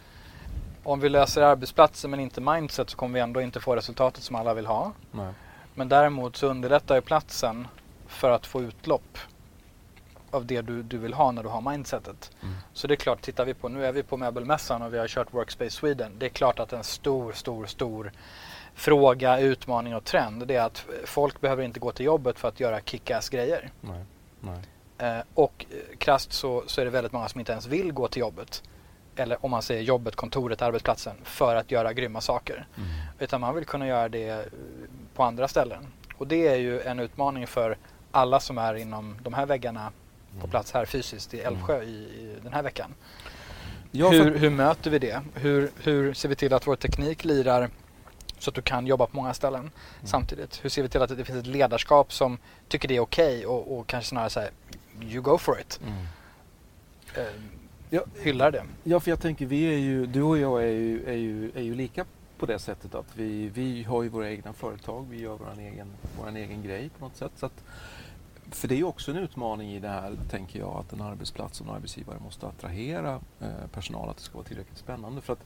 [0.84, 4.36] om vi löser arbetsplatsen men inte mindset så kommer vi ändå inte få resultatet som
[4.36, 4.92] alla vill ha.
[5.12, 5.34] Nej.
[5.74, 7.68] Men däremot så underlättar ju platsen
[8.08, 9.18] för att få utlopp
[10.32, 12.32] av det du, du vill ha när du har mindsetet.
[12.42, 12.56] Mm.
[12.74, 15.08] Så det är klart, tittar vi på, nu är vi på möbelmässan och vi har
[15.08, 16.12] kört Workspace Sweden.
[16.18, 18.12] Det är klart att en stor, stor, stor
[18.76, 22.60] fråga, utmaning och trend det är att folk behöver inte gå till jobbet för att
[22.60, 23.70] göra kick-ass grejer.
[23.82, 24.06] Nej.
[24.40, 24.60] Nej.
[24.98, 28.08] Eh, och eh, krasst så, så är det väldigt många som inte ens vill gå
[28.08, 28.64] till jobbet.
[29.16, 32.68] Eller om man säger jobbet, kontoret, arbetsplatsen för att göra grymma saker.
[32.78, 32.90] Mm.
[33.20, 34.40] Utan man vill kunna göra det eh,
[35.16, 35.88] på andra ställen.
[36.18, 37.78] Och det är ju en utmaning för
[38.12, 39.92] alla som är inom de här väggarna
[40.42, 42.94] på plats här fysiskt i Älvsjö i, i den här veckan.
[43.92, 45.22] Hur, hur möter vi det?
[45.34, 47.70] Hur, hur ser vi till att vår teknik lirar
[48.40, 49.72] så att du kan jobba på många ställen Mm.
[50.08, 50.66] samtidigt?
[50.66, 53.78] Hur ser vi till att det finns ett ledarskap som tycker det är okej och,
[53.80, 54.52] och kanske snarare säger
[55.02, 55.80] you go for it.
[55.88, 56.06] Mm.
[57.28, 57.34] Eh,
[57.94, 58.64] Ja, hyllar det.
[58.84, 61.62] Ja, för jag tänker vi är ju, du och jag är ju, är ju, är
[61.62, 62.06] ju lika
[62.42, 65.88] på det sättet att vi, vi har ju våra egna företag, vi gör vår egen,
[66.20, 67.32] våran egen grej på något sätt.
[67.36, 67.64] Så att,
[68.52, 71.62] för det är ju också en utmaning i det här, tänker jag, att en arbetsplats
[71.62, 75.22] och en arbetsgivare måste attrahera eh, personal, att det ska vara tillräckligt spännande.
[75.22, 75.44] För att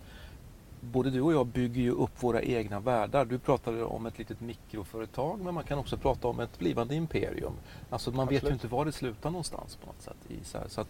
[0.82, 3.26] både du och jag bygger ju upp våra egna världar.
[3.26, 7.54] Du pratade om ett litet mikroföretag, men man kan också prata om ett blivande imperium.
[7.90, 8.54] Alltså man vet ju Absolut.
[8.54, 10.18] inte var det slutar någonstans på något sätt.
[10.28, 10.90] I så, så att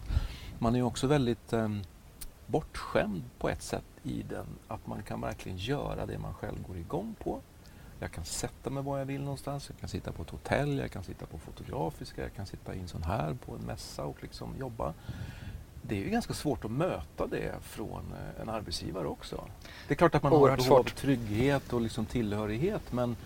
[0.58, 1.82] man är ju också väldigt ehm,
[2.46, 6.76] bortskämd på ett sätt i den att man kan verkligen göra det man själv går
[6.76, 7.40] igång på.
[8.00, 9.68] Jag kan sätta mig var jag vill någonstans.
[9.68, 12.80] Jag kan sitta på ett hotell, jag kan sitta på Fotografiska, jag kan sitta i
[12.80, 14.94] en sån här på en mässa och liksom jobba.
[15.82, 19.44] Det är ju ganska svårt att möta det från eh, en arbetsgivare också.
[19.88, 23.16] Det är klart att man Oerhört har behov av trygghet och liksom tillhörighet men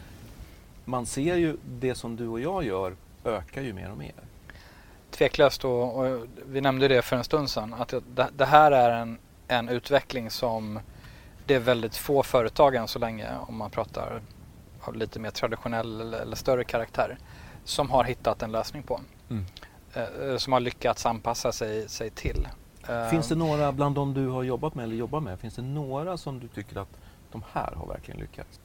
[0.84, 4.12] man ser ju det som du och jag gör ökar ju mer och mer.
[5.10, 8.90] Tveklöst och, och vi nämnde det för en stund sedan att det, det här är
[8.90, 9.18] en,
[9.50, 10.80] en utveckling som
[11.46, 14.20] det är väldigt få företag än så länge om man pratar
[14.80, 17.18] av lite mer traditionell eller, större karaktär
[17.64, 19.00] som har hittat en lösning på.
[19.30, 19.44] Mm.
[19.94, 22.48] Eh, som har lyckats anpassa sig, sig till.
[22.88, 25.62] Eh, Finns det några bland de du har jobbat med eller jobbar med, finns det
[25.62, 26.88] några som du tycker att
[27.32, 28.60] de här har verkligen lyckats?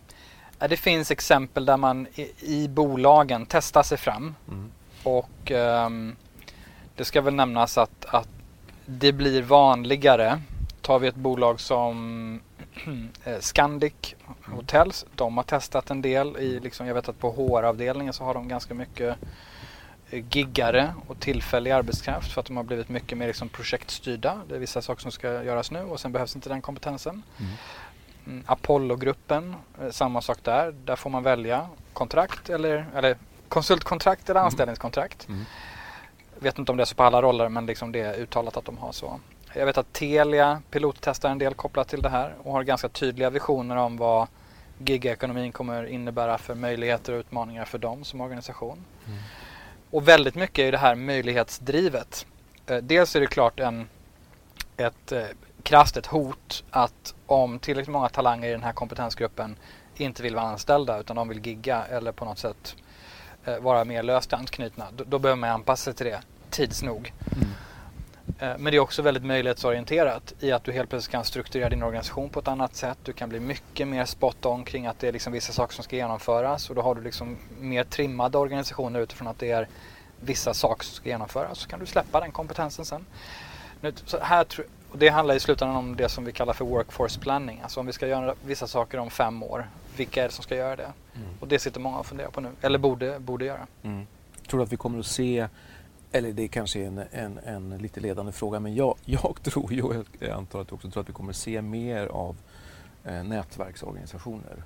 [0.59, 4.71] eh, det finns exempel där man i, i bolagen testar sig fram Mm.
[5.03, 6.15] och ehm,
[6.95, 8.27] det ska väl nämnas att, att
[8.85, 10.41] det blir vanligare.
[10.85, 12.39] Tar vi ett bolag som
[13.23, 15.05] eh, Scandic Hotels.
[15.15, 16.37] De har testat en del.
[16.37, 19.17] I, liksom, jag vet att på HR-avdelningen så har de ganska mycket
[20.09, 24.41] eh, giggare och tillfällig arbetskraft för att de har blivit mycket mer liksom, projektstyrda.
[24.49, 27.23] Det är vissa saker som ska göras nu och sen behövs inte den kompetensen.
[27.37, 27.51] Mm.
[28.25, 30.71] Mm, Apollo-gruppen, eh, samma sak där.
[30.71, 33.17] Där får man välja kontrakt eller, eller
[33.47, 35.27] konsultkontrakt eller anställningskontrakt.
[35.27, 35.45] Mm.
[36.39, 38.65] Vet inte om det är så på alla roller men liksom det är uttalat att
[38.65, 39.19] de har så.
[39.57, 43.29] Jag vet att Telia pilottestar en del kopplat till det här och har ganska tydliga
[43.29, 44.27] visioner om vad
[44.77, 48.85] gigekonomin kommer innebära för möjligheter och utmaningar för dem som organisation.
[49.07, 49.19] Mm.
[49.91, 52.25] Och väldigt mycket är det här möjlighetsdrivet.
[52.67, 53.89] Eh, dels är det klart en,
[54.77, 55.23] ett eh,
[55.63, 59.55] krasst ett hot att om tillräckligt många talanger i den här kompetensgruppen
[59.95, 62.75] inte vill vara anställda utan de vill gigga eller på något sätt
[63.45, 64.85] eh, vara mer löst anknutna.
[64.95, 67.13] Då, då behöver man anpassa sig till det tids nog.
[67.35, 67.47] Mm.
[68.39, 71.83] Eh, Men det är också väldigt möjlighetsorienterat i att du helt plötsligt kan strukturera din
[71.83, 72.97] organisation på ett annat sätt.
[73.03, 75.83] Du kan bli mycket mer spot on kring att det är liksom vissa saker som
[75.83, 79.67] ska genomföras och då har du liksom mer trimmade organisationer utifrån att det är
[80.19, 81.59] vissa saker som ska genomföras.
[81.59, 83.05] Så kan du släppa den kompetensen sen.
[83.81, 84.45] Nu, så här,
[84.91, 87.59] och det handlar i slutändan om det som vi kallar för workforce planning.
[87.63, 90.55] Alltså om vi ska göra vissa saker om fem år, vilka är det som ska
[90.55, 90.91] göra det?
[91.15, 91.27] Mm.
[91.39, 93.67] Och det sitter många och funderar på nu, eller borde, borde göra.
[93.83, 94.07] Mm.
[94.47, 95.47] Tror du att vi kommer att se,
[96.11, 99.81] eller det kanske är en, en, en lite ledande fråga, men jag, jag tror ju,
[99.81, 102.35] och jag antar att du också tror att vi kommer se mer av
[103.03, 104.63] eh, nätverksorganisationer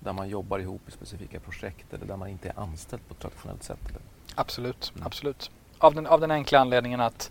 [0.00, 3.20] där man jobbar ihop i specifika projekt eller där man inte är anställd på ett
[3.20, 3.78] traditionellt sätt.
[3.88, 4.00] Eller?
[4.34, 5.06] Absolut, Mm.
[5.06, 5.50] absolut.
[5.78, 7.30] Av den, av den enkla anledningen att,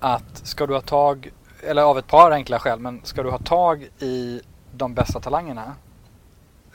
[0.00, 3.38] att ska du ha tag, eller av ett par enkla skäl, men ska du ha
[3.38, 4.40] tag i
[4.72, 5.74] de bästa talangerna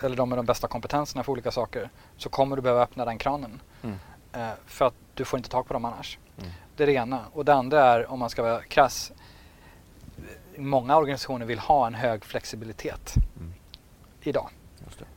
[0.01, 3.17] eller de med de bästa kompetenserna för olika saker så kommer du behöva öppna den
[3.17, 3.61] kranen.
[3.83, 3.95] Mm.
[4.33, 6.17] Eh, för att du får inte tag på dem annars.
[6.37, 6.51] Mm.
[6.75, 7.19] Det är det ena.
[7.33, 9.11] Och det andra är, om man ska vara krass,
[10.57, 13.53] många organisationer vill ha en hög flexibilitet Mm.
[14.21, 14.49] idag.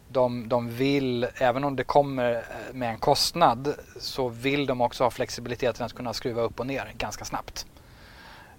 [0.09, 5.05] De, de vill, även om det kommer eh, med en kostnad, så vill de också
[5.05, 7.67] ha flexibiliteten att kunna skruva upp och ner ganska snabbt.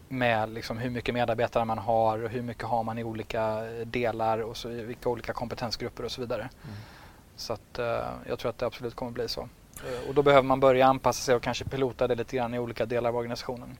[0.09, 4.39] Med liksom hur mycket medarbetare man har och hur mycket har man i olika delar
[4.39, 6.41] och så, vilka olika kompetensgrupper och så vidare.
[6.41, 6.75] Mm.
[7.35, 9.49] Så att, eh, jag tror att det absolut kommer bli så.
[9.83, 12.59] Eh, och då behöver man börja anpassa sig och kanske pilota det lite grann i
[12.59, 13.77] olika delar av organisationen.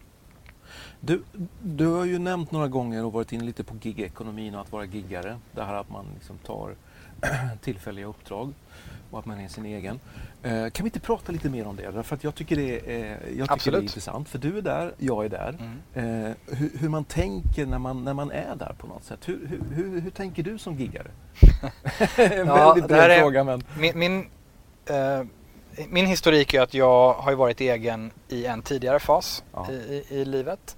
[0.99, 1.23] Du,
[1.63, 4.85] du har ju nämnt några gånger och varit inne lite på gigekonomin och att vara
[4.85, 5.39] giggare.
[5.51, 6.75] Det här att man liksom tar
[7.61, 8.53] tillfälliga uppdrag
[9.11, 9.99] och att man är sin egen.
[10.43, 11.91] Eh, kan vi inte prata lite mer om det?
[11.91, 14.29] Därför att jag tycker det är, jag tycker det är intressant.
[14.29, 15.57] För du är där, jag är där.
[15.93, 16.25] Mm.
[16.25, 19.19] Eh, hur, hur man tänker när man, när man är där på något sätt.
[19.25, 21.07] Hur, hur, hur, hur tänker du som giggare?
[22.15, 23.63] en Ja, väldigt bred fråga men...
[23.79, 24.19] Min, min,
[24.85, 25.23] eh,
[25.89, 29.67] min historik är att jag har ju varit egen i en tidigare fas Ja.
[29.71, 30.77] i, i, i livet.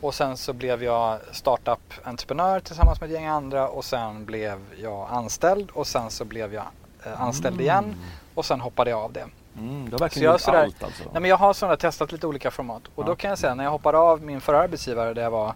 [0.00, 5.08] Och sen så blev jag startup-entreprenör tillsammans med ett gäng andra och sen blev jag
[5.10, 6.64] anställd och sen så blev jag
[7.06, 7.96] eh, anställd igen
[8.34, 9.24] och sen hoppade jag av det.
[9.58, 11.02] Mm, du har Så verkligen jag gjort sådär- allt alltså?
[11.12, 13.06] Nej, men jag har sådana testat lite olika format och Ja.
[13.06, 15.54] då kan jag säga när jag hoppade av min förra arbetsgivare där jag var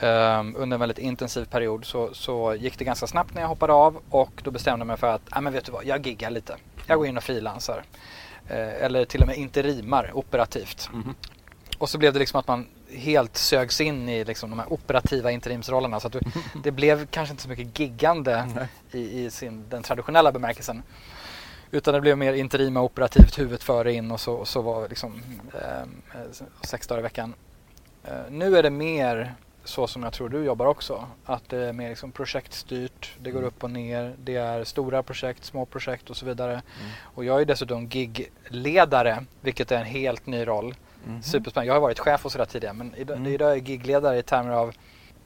[0.00, 3.72] ehm, under en väldigt intensiv period så, så gick det ganska snabbt när jag hoppade
[3.72, 6.30] av och då bestämde jag mig för att nej men vet du vad, jag giggar
[6.30, 6.56] lite.
[6.86, 7.82] Jag går in och frilansar.
[8.48, 10.90] Eh, eller till och med interimar operativt.
[10.92, 11.14] Mhm.
[11.78, 15.30] Och så blev det liksom att man helt sögs in i liksom de här operativa
[15.30, 16.00] interimsrollerna.
[16.00, 16.20] Så att du,
[16.62, 18.68] det blev kanske inte så mycket giggande Nej.
[19.02, 20.82] i, i sin, den traditionella bemärkelsen.
[21.70, 25.22] Utan det blev mer interima operativt huvudet före in och så, och så var liksom
[25.54, 25.86] eh,
[26.62, 27.34] sex dagar i veckan.
[28.04, 31.06] Eh, nu är det mer så som jag tror du jobbar också.
[31.24, 33.48] Att det är mer liksom projektstyrt, det går Mm.
[33.48, 36.52] upp och ner, det är stora projekt, små projekt och så vidare.
[36.52, 36.62] Mm.
[37.02, 40.74] Och jag är dessutom gigledare, vilket är en helt ny roll.
[41.06, 41.22] Mhm.
[41.22, 41.66] Superspännande.
[41.66, 43.32] Jag har varit chef och sådär tidigare men idag, Mm.
[43.32, 44.72] idag är jag gigledare i termer av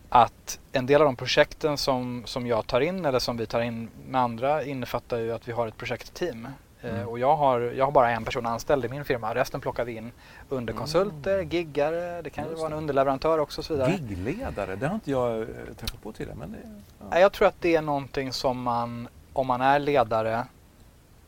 [0.08, 3.60] att en del av de projekten som, som jag tar in eller som vi tar
[3.60, 6.48] in med andra innefattar ju att vi har ett projektteam.
[6.82, 7.08] Eh, Mm.
[7.08, 9.34] och jag har, jag har bara en person anställd i min firma.
[9.34, 10.12] Resten plockar vi in
[10.48, 11.48] underkonsulter, Mm.
[11.48, 13.90] giggare, det kan ju vara en underleverantör också och så vidare.
[14.08, 15.46] Gigledare, det har inte jag eh,
[15.80, 16.36] träffat på tidigare.
[16.38, 16.58] Men det,
[17.10, 17.18] ja.
[17.18, 20.44] Jag tror att det är någonting som man, om man är ledare,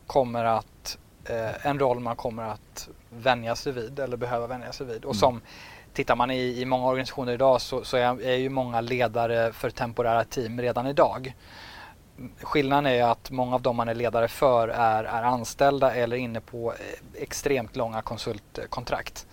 [0.07, 4.85] kommer att, eh, en roll man kommer att vänja sig vid eller behöva vänja sig
[4.87, 4.97] vid.
[5.05, 5.19] Och Mm.
[5.19, 5.41] som,
[5.93, 9.69] tittar man i, i många organisationer idag så, så är, är ju många ledare för
[9.69, 11.33] temporära team redan idag.
[12.41, 16.17] Skillnaden är ju att många av dem man är ledare för är, är anställda eller
[16.17, 16.77] inne på eh,
[17.21, 19.27] extremt långa konsultkontrakt.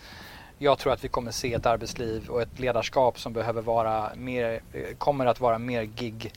[0.59, 4.61] Jag tror att vi kommer se ett arbetsliv och ett ledarskap som behöver vara mer,
[4.73, 6.33] eh, kommer att vara mer gig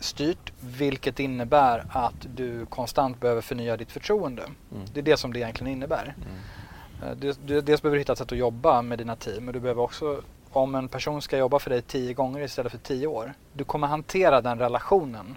[0.00, 4.42] styrt vilket innebär att du konstant behöver förnya ditt förtroende.
[4.42, 4.84] Mm.
[4.94, 6.14] Det är det som det egentligen innebär.
[6.16, 7.10] Mm.
[7.10, 9.54] Eh, det- det- Dels behöver du hitta ett sätt att jobba med dina team men
[9.54, 10.20] du behöver också,
[10.52, 13.86] om en person ska jobba för dig tio gånger istället för tio år, du kommer
[13.86, 15.36] hantera den relationen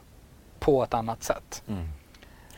[0.61, 1.63] på ett annat sätt.
[1.67, 1.87] Mm.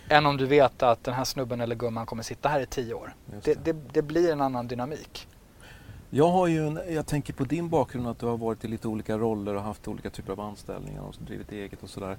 [0.09, 2.93] Än om du vet att den här snubben eller gumman kommer sitta här i tio
[2.93, 3.13] år.
[3.33, 5.27] Just Det, det, det blir en annan dynamik.
[6.09, 8.87] Jag, har ju en, jag tänker på din bakgrund att du har varit i lite
[8.87, 12.17] olika roller och haft olika typer av anställningar och drivit eget och sådär.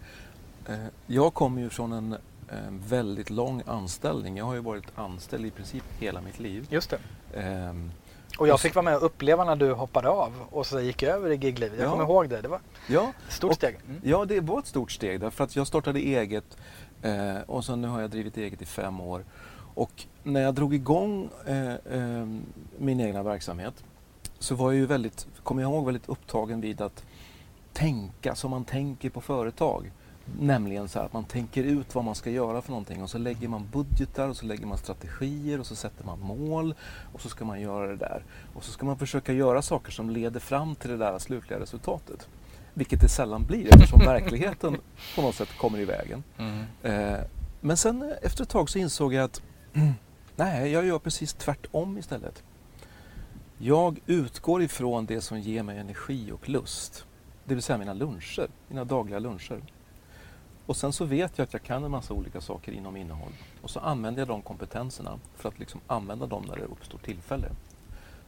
[0.68, 0.74] Eh,
[1.06, 2.16] Jag kommer ju från en
[2.48, 4.36] en väldigt lång anställning.
[4.36, 6.66] Jag har ju varit anställd i princip hela mitt liv.
[6.70, 6.98] Just det.
[8.38, 11.30] Och jag fick vara med och uppleva när du hoppade av och så gick över
[11.30, 11.78] i giglivet.
[11.78, 11.90] Jag Ja.
[11.90, 12.40] kommer ihåg det.
[12.40, 13.76] Det var ja, ett stort Och- steg.
[13.88, 14.00] Mm.
[14.04, 16.56] Ja, det var ett stort steg därför att jag startade eget
[17.02, 19.24] eh, och så nu har jag drivit eget i fem år.
[19.74, 22.26] Och när jag drog igång eh, eh,
[22.78, 23.84] min egna verksamhet
[24.38, 27.04] så var jag ju väldigt, kommer jag ihåg, väldigt upptagen vid att
[27.72, 29.90] tänka som man tänker på företag.
[30.40, 33.18] Nämligen så här att man tänker ut vad man ska göra för någonting och så
[33.18, 36.74] lägger man budgetar och så lägger man strategier och så sätter man mål
[37.12, 38.24] och så ska man göra det där.
[38.54, 42.28] Och så ska man försöka göra saker som leder fram till det där slutliga resultatet.
[42.74, 44.76] Vilket det sällan blir eftersom verkligheten
[45.14, 46.24] på något sätt kommer i vägen.
[46.38, 46.64] Mm.
[46.82, 47.20] Eh,
[47.60, 49.42] men sen efter ett tag så insåg jag att
[50.36, 52.42] nej, jag gör precis tvärtom istället.
[53.58, 57.06] Jag utgår ifrån det som ger mig energi och lust.
[57.44, 59.62] Det vill säga mina luncher, mina dagliga luncher.
[60.66, 63.32] Och sen så vet jag att jag kan en massa olika saker inom innehåll.
[63.62, 67.48] Och så använder jag de kompetenserna för att liksom använda dem när det uppstår tillfälle.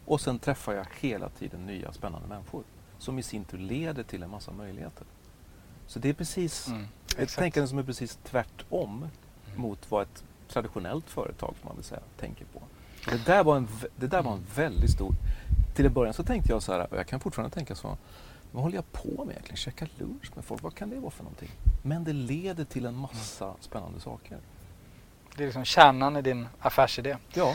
[0.07, 2.62] Och sen träffar jag hela tiden nya spännande människor
[2.99, 5.07] som i sin tur leder till en massa möjligheter.
[5.87, 6.82] Så det är precis Mm.
[6.82, 7.39] ett Exakt.
[7.39, 9.09] tänkande som är precis tvärtom
[9.57, 12.59] mot vad ett traditionellt företag som man vill säga, tänker på.
[13.07, 15.14] Och det, där var en, det där var en väldigt stor...
[15.74, 17.97] Till en början så tänkte jag så här, och jag kan fortfarande tänka så.
[18.57, 19.57] Vad håller jag på med egentligen?
[19.57, 20.63] Käka lunch med folk?
[20.63, 21.51] Vad kan det vara för någonting?
[21.83, 24.39] Men det leder till en massa spännande saker.
[25.37, 27.17] Det är liksom kärnan i din affärsidé.
[27.35, 27.55] Ja,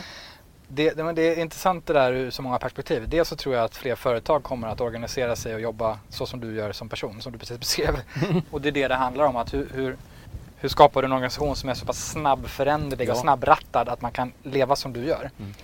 [0.68, 3.08] Det, det, det är intressant det där ur så många perspektiv.
[3.08, 6.40] Dels så tror jag att fler företag kommer att organisera sig och jobba så som
[6.40, 7.94] du gör som person, som du precis beskrev.
[8.50, 9.36] och det är det det handlar om.
[9.36, 9.96] Att hur, hur,
[10.56, 13.20] hur skapar du en organisation som är så pass snabbföränderlig och Ja.
[13.20, 15.30] snabbrattad att man kan leva som du gör?
[15.38, 15.54] Mm.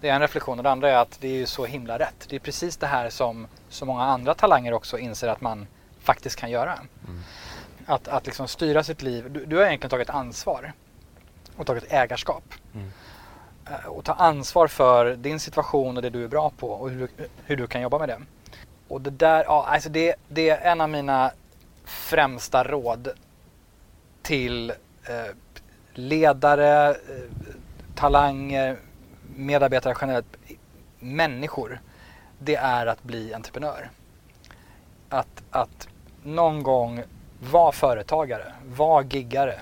[0.00, 2.26] Det är en reflektion och det andra är att det är så himla rätt.
[2.28, 5.66] Det är precis det här som så många andra talanger också inser att man
[6.00, 6.72] faktiskt kan göra.
[6.72, 7.20] Mm.
[7.86, 9.30] Att, att liksom styra sitt liv.
[9.30, 10.72] Du, du har egentligen tagit ansvar
[11.56, 12.44] och tagit ägarskap.
[12.74, 12.90] Mm.
[13.70, 17.00] Eh, Och ta ansvar för din situation och det du är bra på och hur
[17.16, 18.20] du, hur du kan jobba med det.
[18.88, 21.30] Och det där, ja, alltså det, det är en av mina
[21.84, 23.08] främsta råd
[24.22, 24.70] till
[25.04, 25.34] eh,
[25.94, 26.96] ledare, eh,
[27.94, 28.76] talanger,
[29.36, 30.36] medarbetare generellt,
[30.98, 31.80] människor.
[32.38, 33.90] Det är att bli entreprenör.
[35.08, 35.88] Att, att
[36.22, 37.02] någon gång
[37.50, 39.60] vara företagare, vara giggare.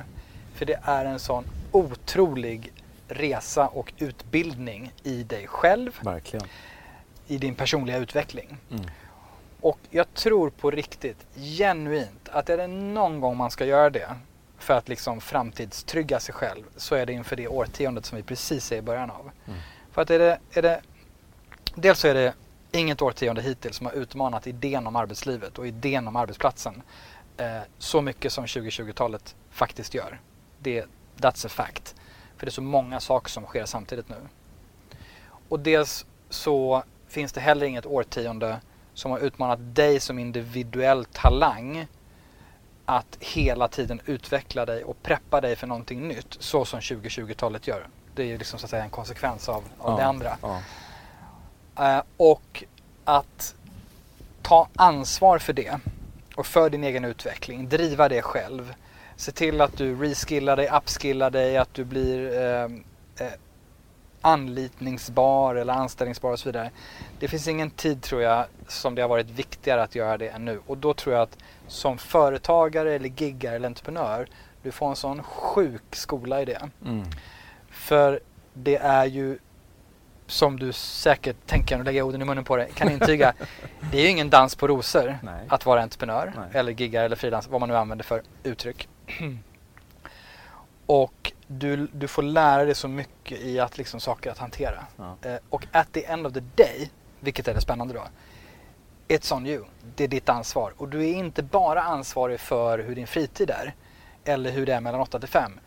[0.55, 2.73] För det är en sån otrolig
[3.09, 6.47] resa och utbildning i dig själv, verkligen.
[7.27, 8.57] i din personliga utveckling.
[8.71, 8.85] Mm.
[9.61, 14.09] Och jag tror på riktigt, genuint, att är det någon gång man ska göra det
[14.59, 18.73] för att liksom framtidstrygga sig själv så är det inför det årtiondet som vi precis
[18.73, 19.31] är i början av.
[19.47, 19.59] Mm.
[19.93, 20.81] För att är det, är det,
[21.75, 22.35] dels så är det
[22.75, 26.83] inget årtionde hittills som har utmanat idén om arbetslivet och idén om arbetsplatsen
[27.37, 30.21] eh, så mycket som 2020-talet faktiskt gör.
[30.59, 30.85] Det,
[31.17, 31.95] that's a fact.
[32.37, 34.17] För det är så många saker som sker samtidigt nu.
[35.49, 38.61] Och dels så finns det heller inget årtionde
[38.95, 41.87] som har utmanat dig som individuell talang
[42.85, 47.89] att hela tiden utveckla dig och preppa dig för någonting nytt så som 2020-talet gör.
[48.15, 50.39] Det är ju liksom så att säga en konsekvens av, av det andra.
[50.43, 50.61] Ja.
[51.79, 52.65] Eh, och
[53.05, 53.55] att
[54.43, 55.79] ta ansvar för det
[56.35, 58.75] och för din egen utveckling, driva det själv.
[59.17, 62.65] Se till att du reskillar dig, upskillar dig, att du blir eh,
[63.27, 63.33] eh,
[64.21, 66.71] anlitningsbar eller anställningsbar och så vidare.
[67.19, 70.45] Det finns ingen tid tror jag som det har varit viktigare att göra det än
[70.45, 70.61] nu.
[70.67, 74.27] Och då tror jag att som företagare eller giggare eller entreprenör,
[74.63, 76.69] du får en sån sjuk skola i det.
[76.85, 77.05] Mm.
[77.71, 78.21] För
[78.55, 79.39] det är ju
[80.27, 83.35] som du säkert tänker, lägger jag orden i munnen på dig, kan intyga.
[83.93, 85.47] det är ju ingen dans på rosor Nej.
[85.49, 86.49] att vara entreprenör Nej.
[86.53, 88.89] eller giggare eller frilans, vad man nu använder för uttryck.
[90.87, 94.85] och du, du får lära dig så mycket i att liksom saker att hantera.
[94.97, 95.17] Ja.
[95.23, 98.03] Eh, och at the end of the day, vilket är det spännande då,
[99.09, 99.65] it's on you.
[99.97, 100.73] Det är ditt ansvar.
[100.77, 103.75] Och du är inte bara ansvarig för hur din fritid är
[104.25, 105.61] eller hur det är mellan 8 till 5.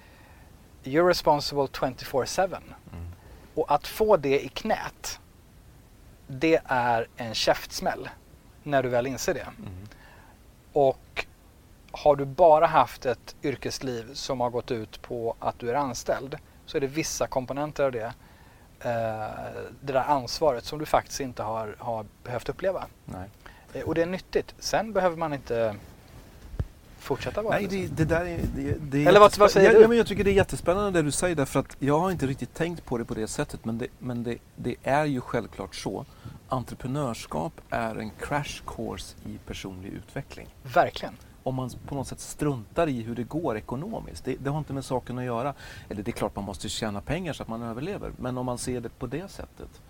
[0.83, 2.45] You're responsible 24-7.
[2.45, 3.07] Mm.
[3.57, 5.19] Och att få det i knät,
[6.27, 8.09] det är en käftsmäll
[8.63, 9.47] när du väl inser det.
[9.59, 9.87] Mm.
[10.73, 11.25] Och
[11.91, 16.37] har du bara haft ett yrkesliv som har gått ut på att du är anställd
[16.65, 18.13] så är det vissa komponenter av det,
[18.79, 22.85] eh, det där ansvaret som du faktiskt inte har, har behövt uppleva.
[23.05, 23.29] Nej.
[23.73, 24.55] Eh, och det är nyttigt.
[24.59, 25.75] Sen behöver man inte
[27.07, 28.39] fortsätta vara Nej, det, det där är...
[28.55, 29.81] Det, det är Eller vad- vad säger ja, du?
[29.81, 32.27] Ja, men jag tycker det är jättespännande det du säger därför att jag har inte
[32.27, 35.75] riktigt tänkt på det på det sättet men det, men det, det är ju självklart
[35.75, 36.05] så.
[36.49, 40.47] Entreprenörskap är en crash course i personlig utveckling.
[40.73, 41.13] Verkligen.
[41.43, 44.25] om man på något sätt struntar i hur det går ekonomiskt.
[44.25, 45.53] Det, det har inte med saken att göra.
[45.89, 48.11] Eller det är klart man måste tjäna pengar så att man överlever.
[48.17, 49.81] Men om man ser det på det sättet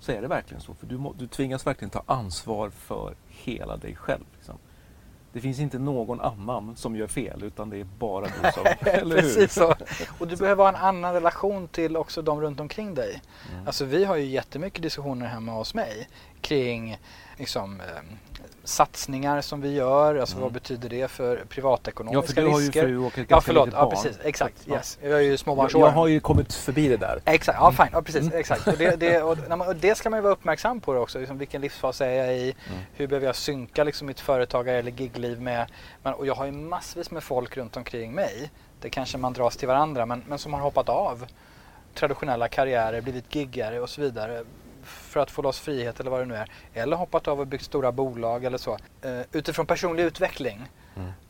[0.00, 0.74] så är det verkligen så.
[0.74, 4.24] För du, må, du tvingas verkligen ta ansvar för hela dig själv.
[5.36, 8.64] Det finns inte någon annan som gör fel utan det är bara du som...
[9.10, 9.74] Precis så.
[10.18, 13.22] Och du behöver ha en annan relation till också de runt omkring dig.
[13.52, 13.66] Mm.
[13.66, 16.08] Alltså vi har ju jättemycket diskussioner hemma hos mig
[16.40, 16.98] kring
[17.36, 17.86] liksom, eh,
[18.64, 20.14] satsningar som vi gör.
[20.16, 22.22] Alltså vad betyder det för privatekonomiska Mm.
[22.22, 22.82] Ja, för du har ju risker?
[22.82, 23.66] fru och ett Ja, förlåt.
[23.66, 23.94] litet Ja, barn.
[24.02, 24.18] precis.
[24.24, 24.54] Exakt.
[24.64, 24.74] Ja.
[24.74, 24.98] Yes.
[25.02, 25.84] Jag är ju Jag, småbarnsåren.
[25.86, 27.20] jag har ju kommit förbi det där.
[27.24, 28.66] Exakt, ja fine, ja, precis, exakt.
[28.68, 31.60] Och det, det, och, och det ska man ju vara uppmärksam på också, liksom, vilken
[31.60, 32.54] livsfas är jag i?
[32.94, 35.66] Hur behöver jag synka liksom, mitt företagar eller gigliv med?
[36.02, 39.56] Men, och jag har ju massvis med folk runt omkring mig, det kanske man dras
[39.56, 41.26] till varandra, men, men som har hoppat av
[41.94, 44.44] traditionella karriärer, blivit giggare och så vidare
[44.86, 46.50] för att få loss frihet eller vad det nu är.
[46.74, 48.78] Eller hoppat av och byggt stora bolag eller så.
[49.02, 50.68] Eh, utifrån personlig utveckling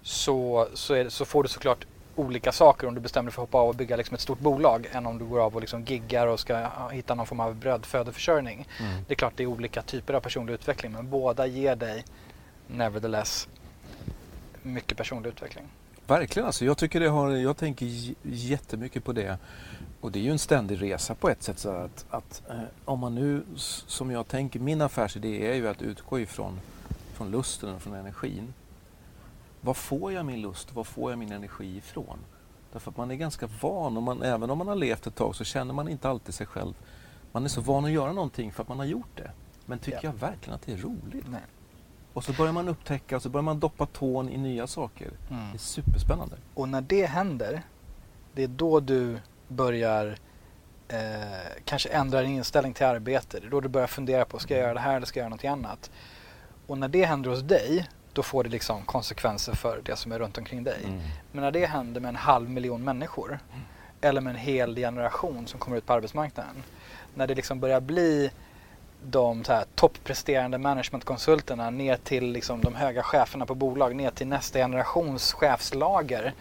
[0.03, 1.87] så, så, är, så får du såklart
[2.17, 4.39] olika saker om du bestämmer dig för att hoppa av och bygga liksom ett stort
[4.39, 7.55] bolag än om du går av och liksom giggar och ska hitta någon form av
[7.55, 8.69] brödfödeförsörjning.
[9.07, 12.05] Det är klart det är olika typer av personlig utveckling men båda ger dig
[12.67, 13.49] nevertheless
[14.63, 15.65] mycket personlig utveckling.
[16.07, 16.65] Verkligen alltså.
[16.65, 17.87] Jag tycker det har, jag tänker
[18.23, 19.39] jättemycket på det.
[20.01, 21.59] Och det är ju en ständig resa på ett sätt.
[21.59, 25.83] Så att, att eh, om man nu, som jag tänker, min affärsidé är ju att
[25.83, 26.61] utgå ifrån
[27.15, 28.55] från lusten och från energin.
[29.61, 32.19] Var får jag min lust och var får jag min energi ifrån?
[32.73, 35.37] Därför att man är ganska van, och man, även om man har levt ett tag
[35.37, 36.75] så känner man inte alltid sig själv.
[37.33, 39.31] Man är så van att göra någonting för att man har gjort det.
[39.67, 40.09] Men tycker Ja.
[40.09, 41.25] jag verkligen att det är roligt?
[41.29, 41.41] Nej.
[42.13, 45.11] Och så börjar man upptäcka och så börjar man doppa tån i nya saker.
[45.31, 45.49] Mm.
[45.51, 46.37] Det är superspännande.
[46.55, 47.63] Och när det händer,
[48.35, 49.19] det är då du
[49.49, 50.17] börjar
[50.89, 50.99] eh,
[51.65, 53.41] kanske ändra din inställning till arbete.
[53.41, 55.25] Det är då du börjar fundera på, ska jag göra det här eller ska jag
[55.25, 55.91] göra något annat?
[56.67, 60.19] Och när det händer hos dig, då får det liksom konsekvenser för det som är
[60.19, 60.81] runt omkring dig.
[60.85, 61.01] Mm.
[61.33, 63.39] Men när det händer med en halv miljon människor,
[64.01, 66.63] eller med en hel generation som kommer ut på arbetsmarknaden.
[67.15, 68.31] När det liksom börjar bli
[69.03, 74.27] de så här toppresterande managementkonsulterna ner till liksom de höga cheferna på bolag, ner till
[74.27, 76.35] nästa generations chefslager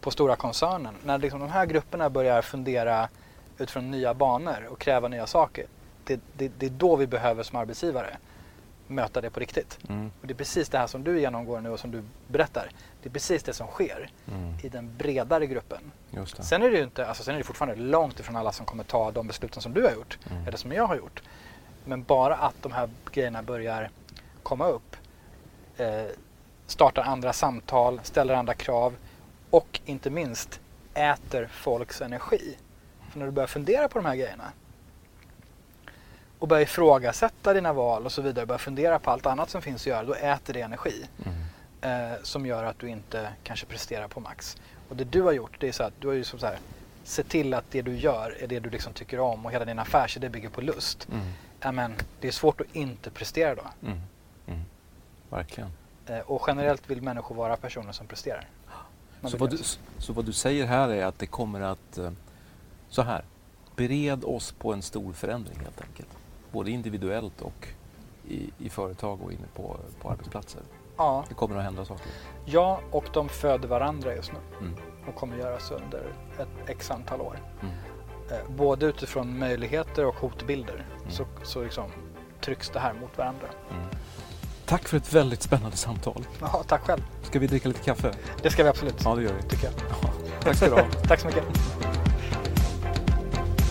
[0.00, 0.94] på stora koncernen.
[1.04, 3.08] När liksom de här grupperna börjar fundera
[3.58, 5.66] utifrån nya banor och kräva nya saker.
[6.04, 8.16] Det, det, det är då vi behöver som arbetsgivare
[8.86, 9.78] möta det på riktigt.
[9.88, 10.10] Mm.
[10.20, 12.70] Och det är precis det här som du genomgår nu och som du berättar.
[13.02, 14.54] Det är precis det som sker Mm.
[14.62, 15.92] i den bredare gruppen.
[16.44, 18.84] Sen är det ju inte, alltså sen är det fortfarande långt ifrån alla som kommer
[18.84, 20.18] ta de besluten som du har gjort.
[20.30, 20.46] Mm.
[20.46, 21.22] Eller som jag har gjort.
[21.84, 23.90] Men bara att de här grejerna börjar
[24.42, 24.96] komma upp.
[25.76, 26.04] Eh,
[26.66, 28.94] startar andra samtal, ställer andra krav.
[29.50, 30.60] Och inte minst
[30.94, 32.56] äter folks energi.
[33.10, 34.52] För när du börjar fundera på de här grejerna.
[36.38, 38.46] Och börjar ifrågasätta dina val och så vidare.
[38.46, 40.04] Börjar fundera på allt annat som finns att göra.
[40.04, 42.12] Då äter det energi Mm.
[42.12, 44.56] eh, som gör att du inte kanske presterar på max.
[44.88, 46.58] Och det du har gjort, det är så att du har ju som så här,
[47.04, 49.78] se till att det du gör är det du liksom tycker om och hela din
[49.78, 51.08] affärsidé bygger på lust.
[51.12, 51.26] Mm.
[51.60, 53.62] Ja, men det är svårt att inte prestera då.
[53.86, 54.00] Mm.
[54.46, 54.60] Mm.
[55.30, 55.70] Verkligen.
[56.06, 58.46] Eh, och generellt vill människor vara personer som presterar.
[59.24, 59.58] Så vad, du,
[59.98, 61.98] så vad du säger här är att det kommer att...
[61.98, 62.10] eh,
[62.88, 63.24] Så här.
[63.76, 66.08] Bered oss på en stor förändring helt enkelt.
[66.52, 67.68] Både individuellt och
[68.28, 70.60] i, i företag och inne på, på arbetsplatser.
[70.96, 72.06] Ja, Det kommer att hända saker.
[72.44, 74.74] ja, och de föder varandra just nu Mm.
[75.08, 77.38] och kommer göra så under ett x antal år.
[77.62, 77.74] Mm.
[78.30, 81.10] Eh, både utifrån möjligheter och hotbilder Mm.
[81.10, 81.90] så, så liksom
[82.40, 83.46] trycks det här mot varandra.
[84.68, 86.26] Tack för ett väldigt spännande samtal.
[86.40, 87.02] Ja, tack själv.
[87.22, 88.14] Ska vi dricka lite kaffe?
[88.42, 88.94] Det ska vi absolut.
[89.04, 89.48] Ja, det gör vi.
[89.48, 89.74] tycker jag.
[90.40, 90.82] Tack ska du ha.
[91.08, 91.44] Tack så mycket.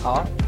[0.04, 0.47] Ja, Ja.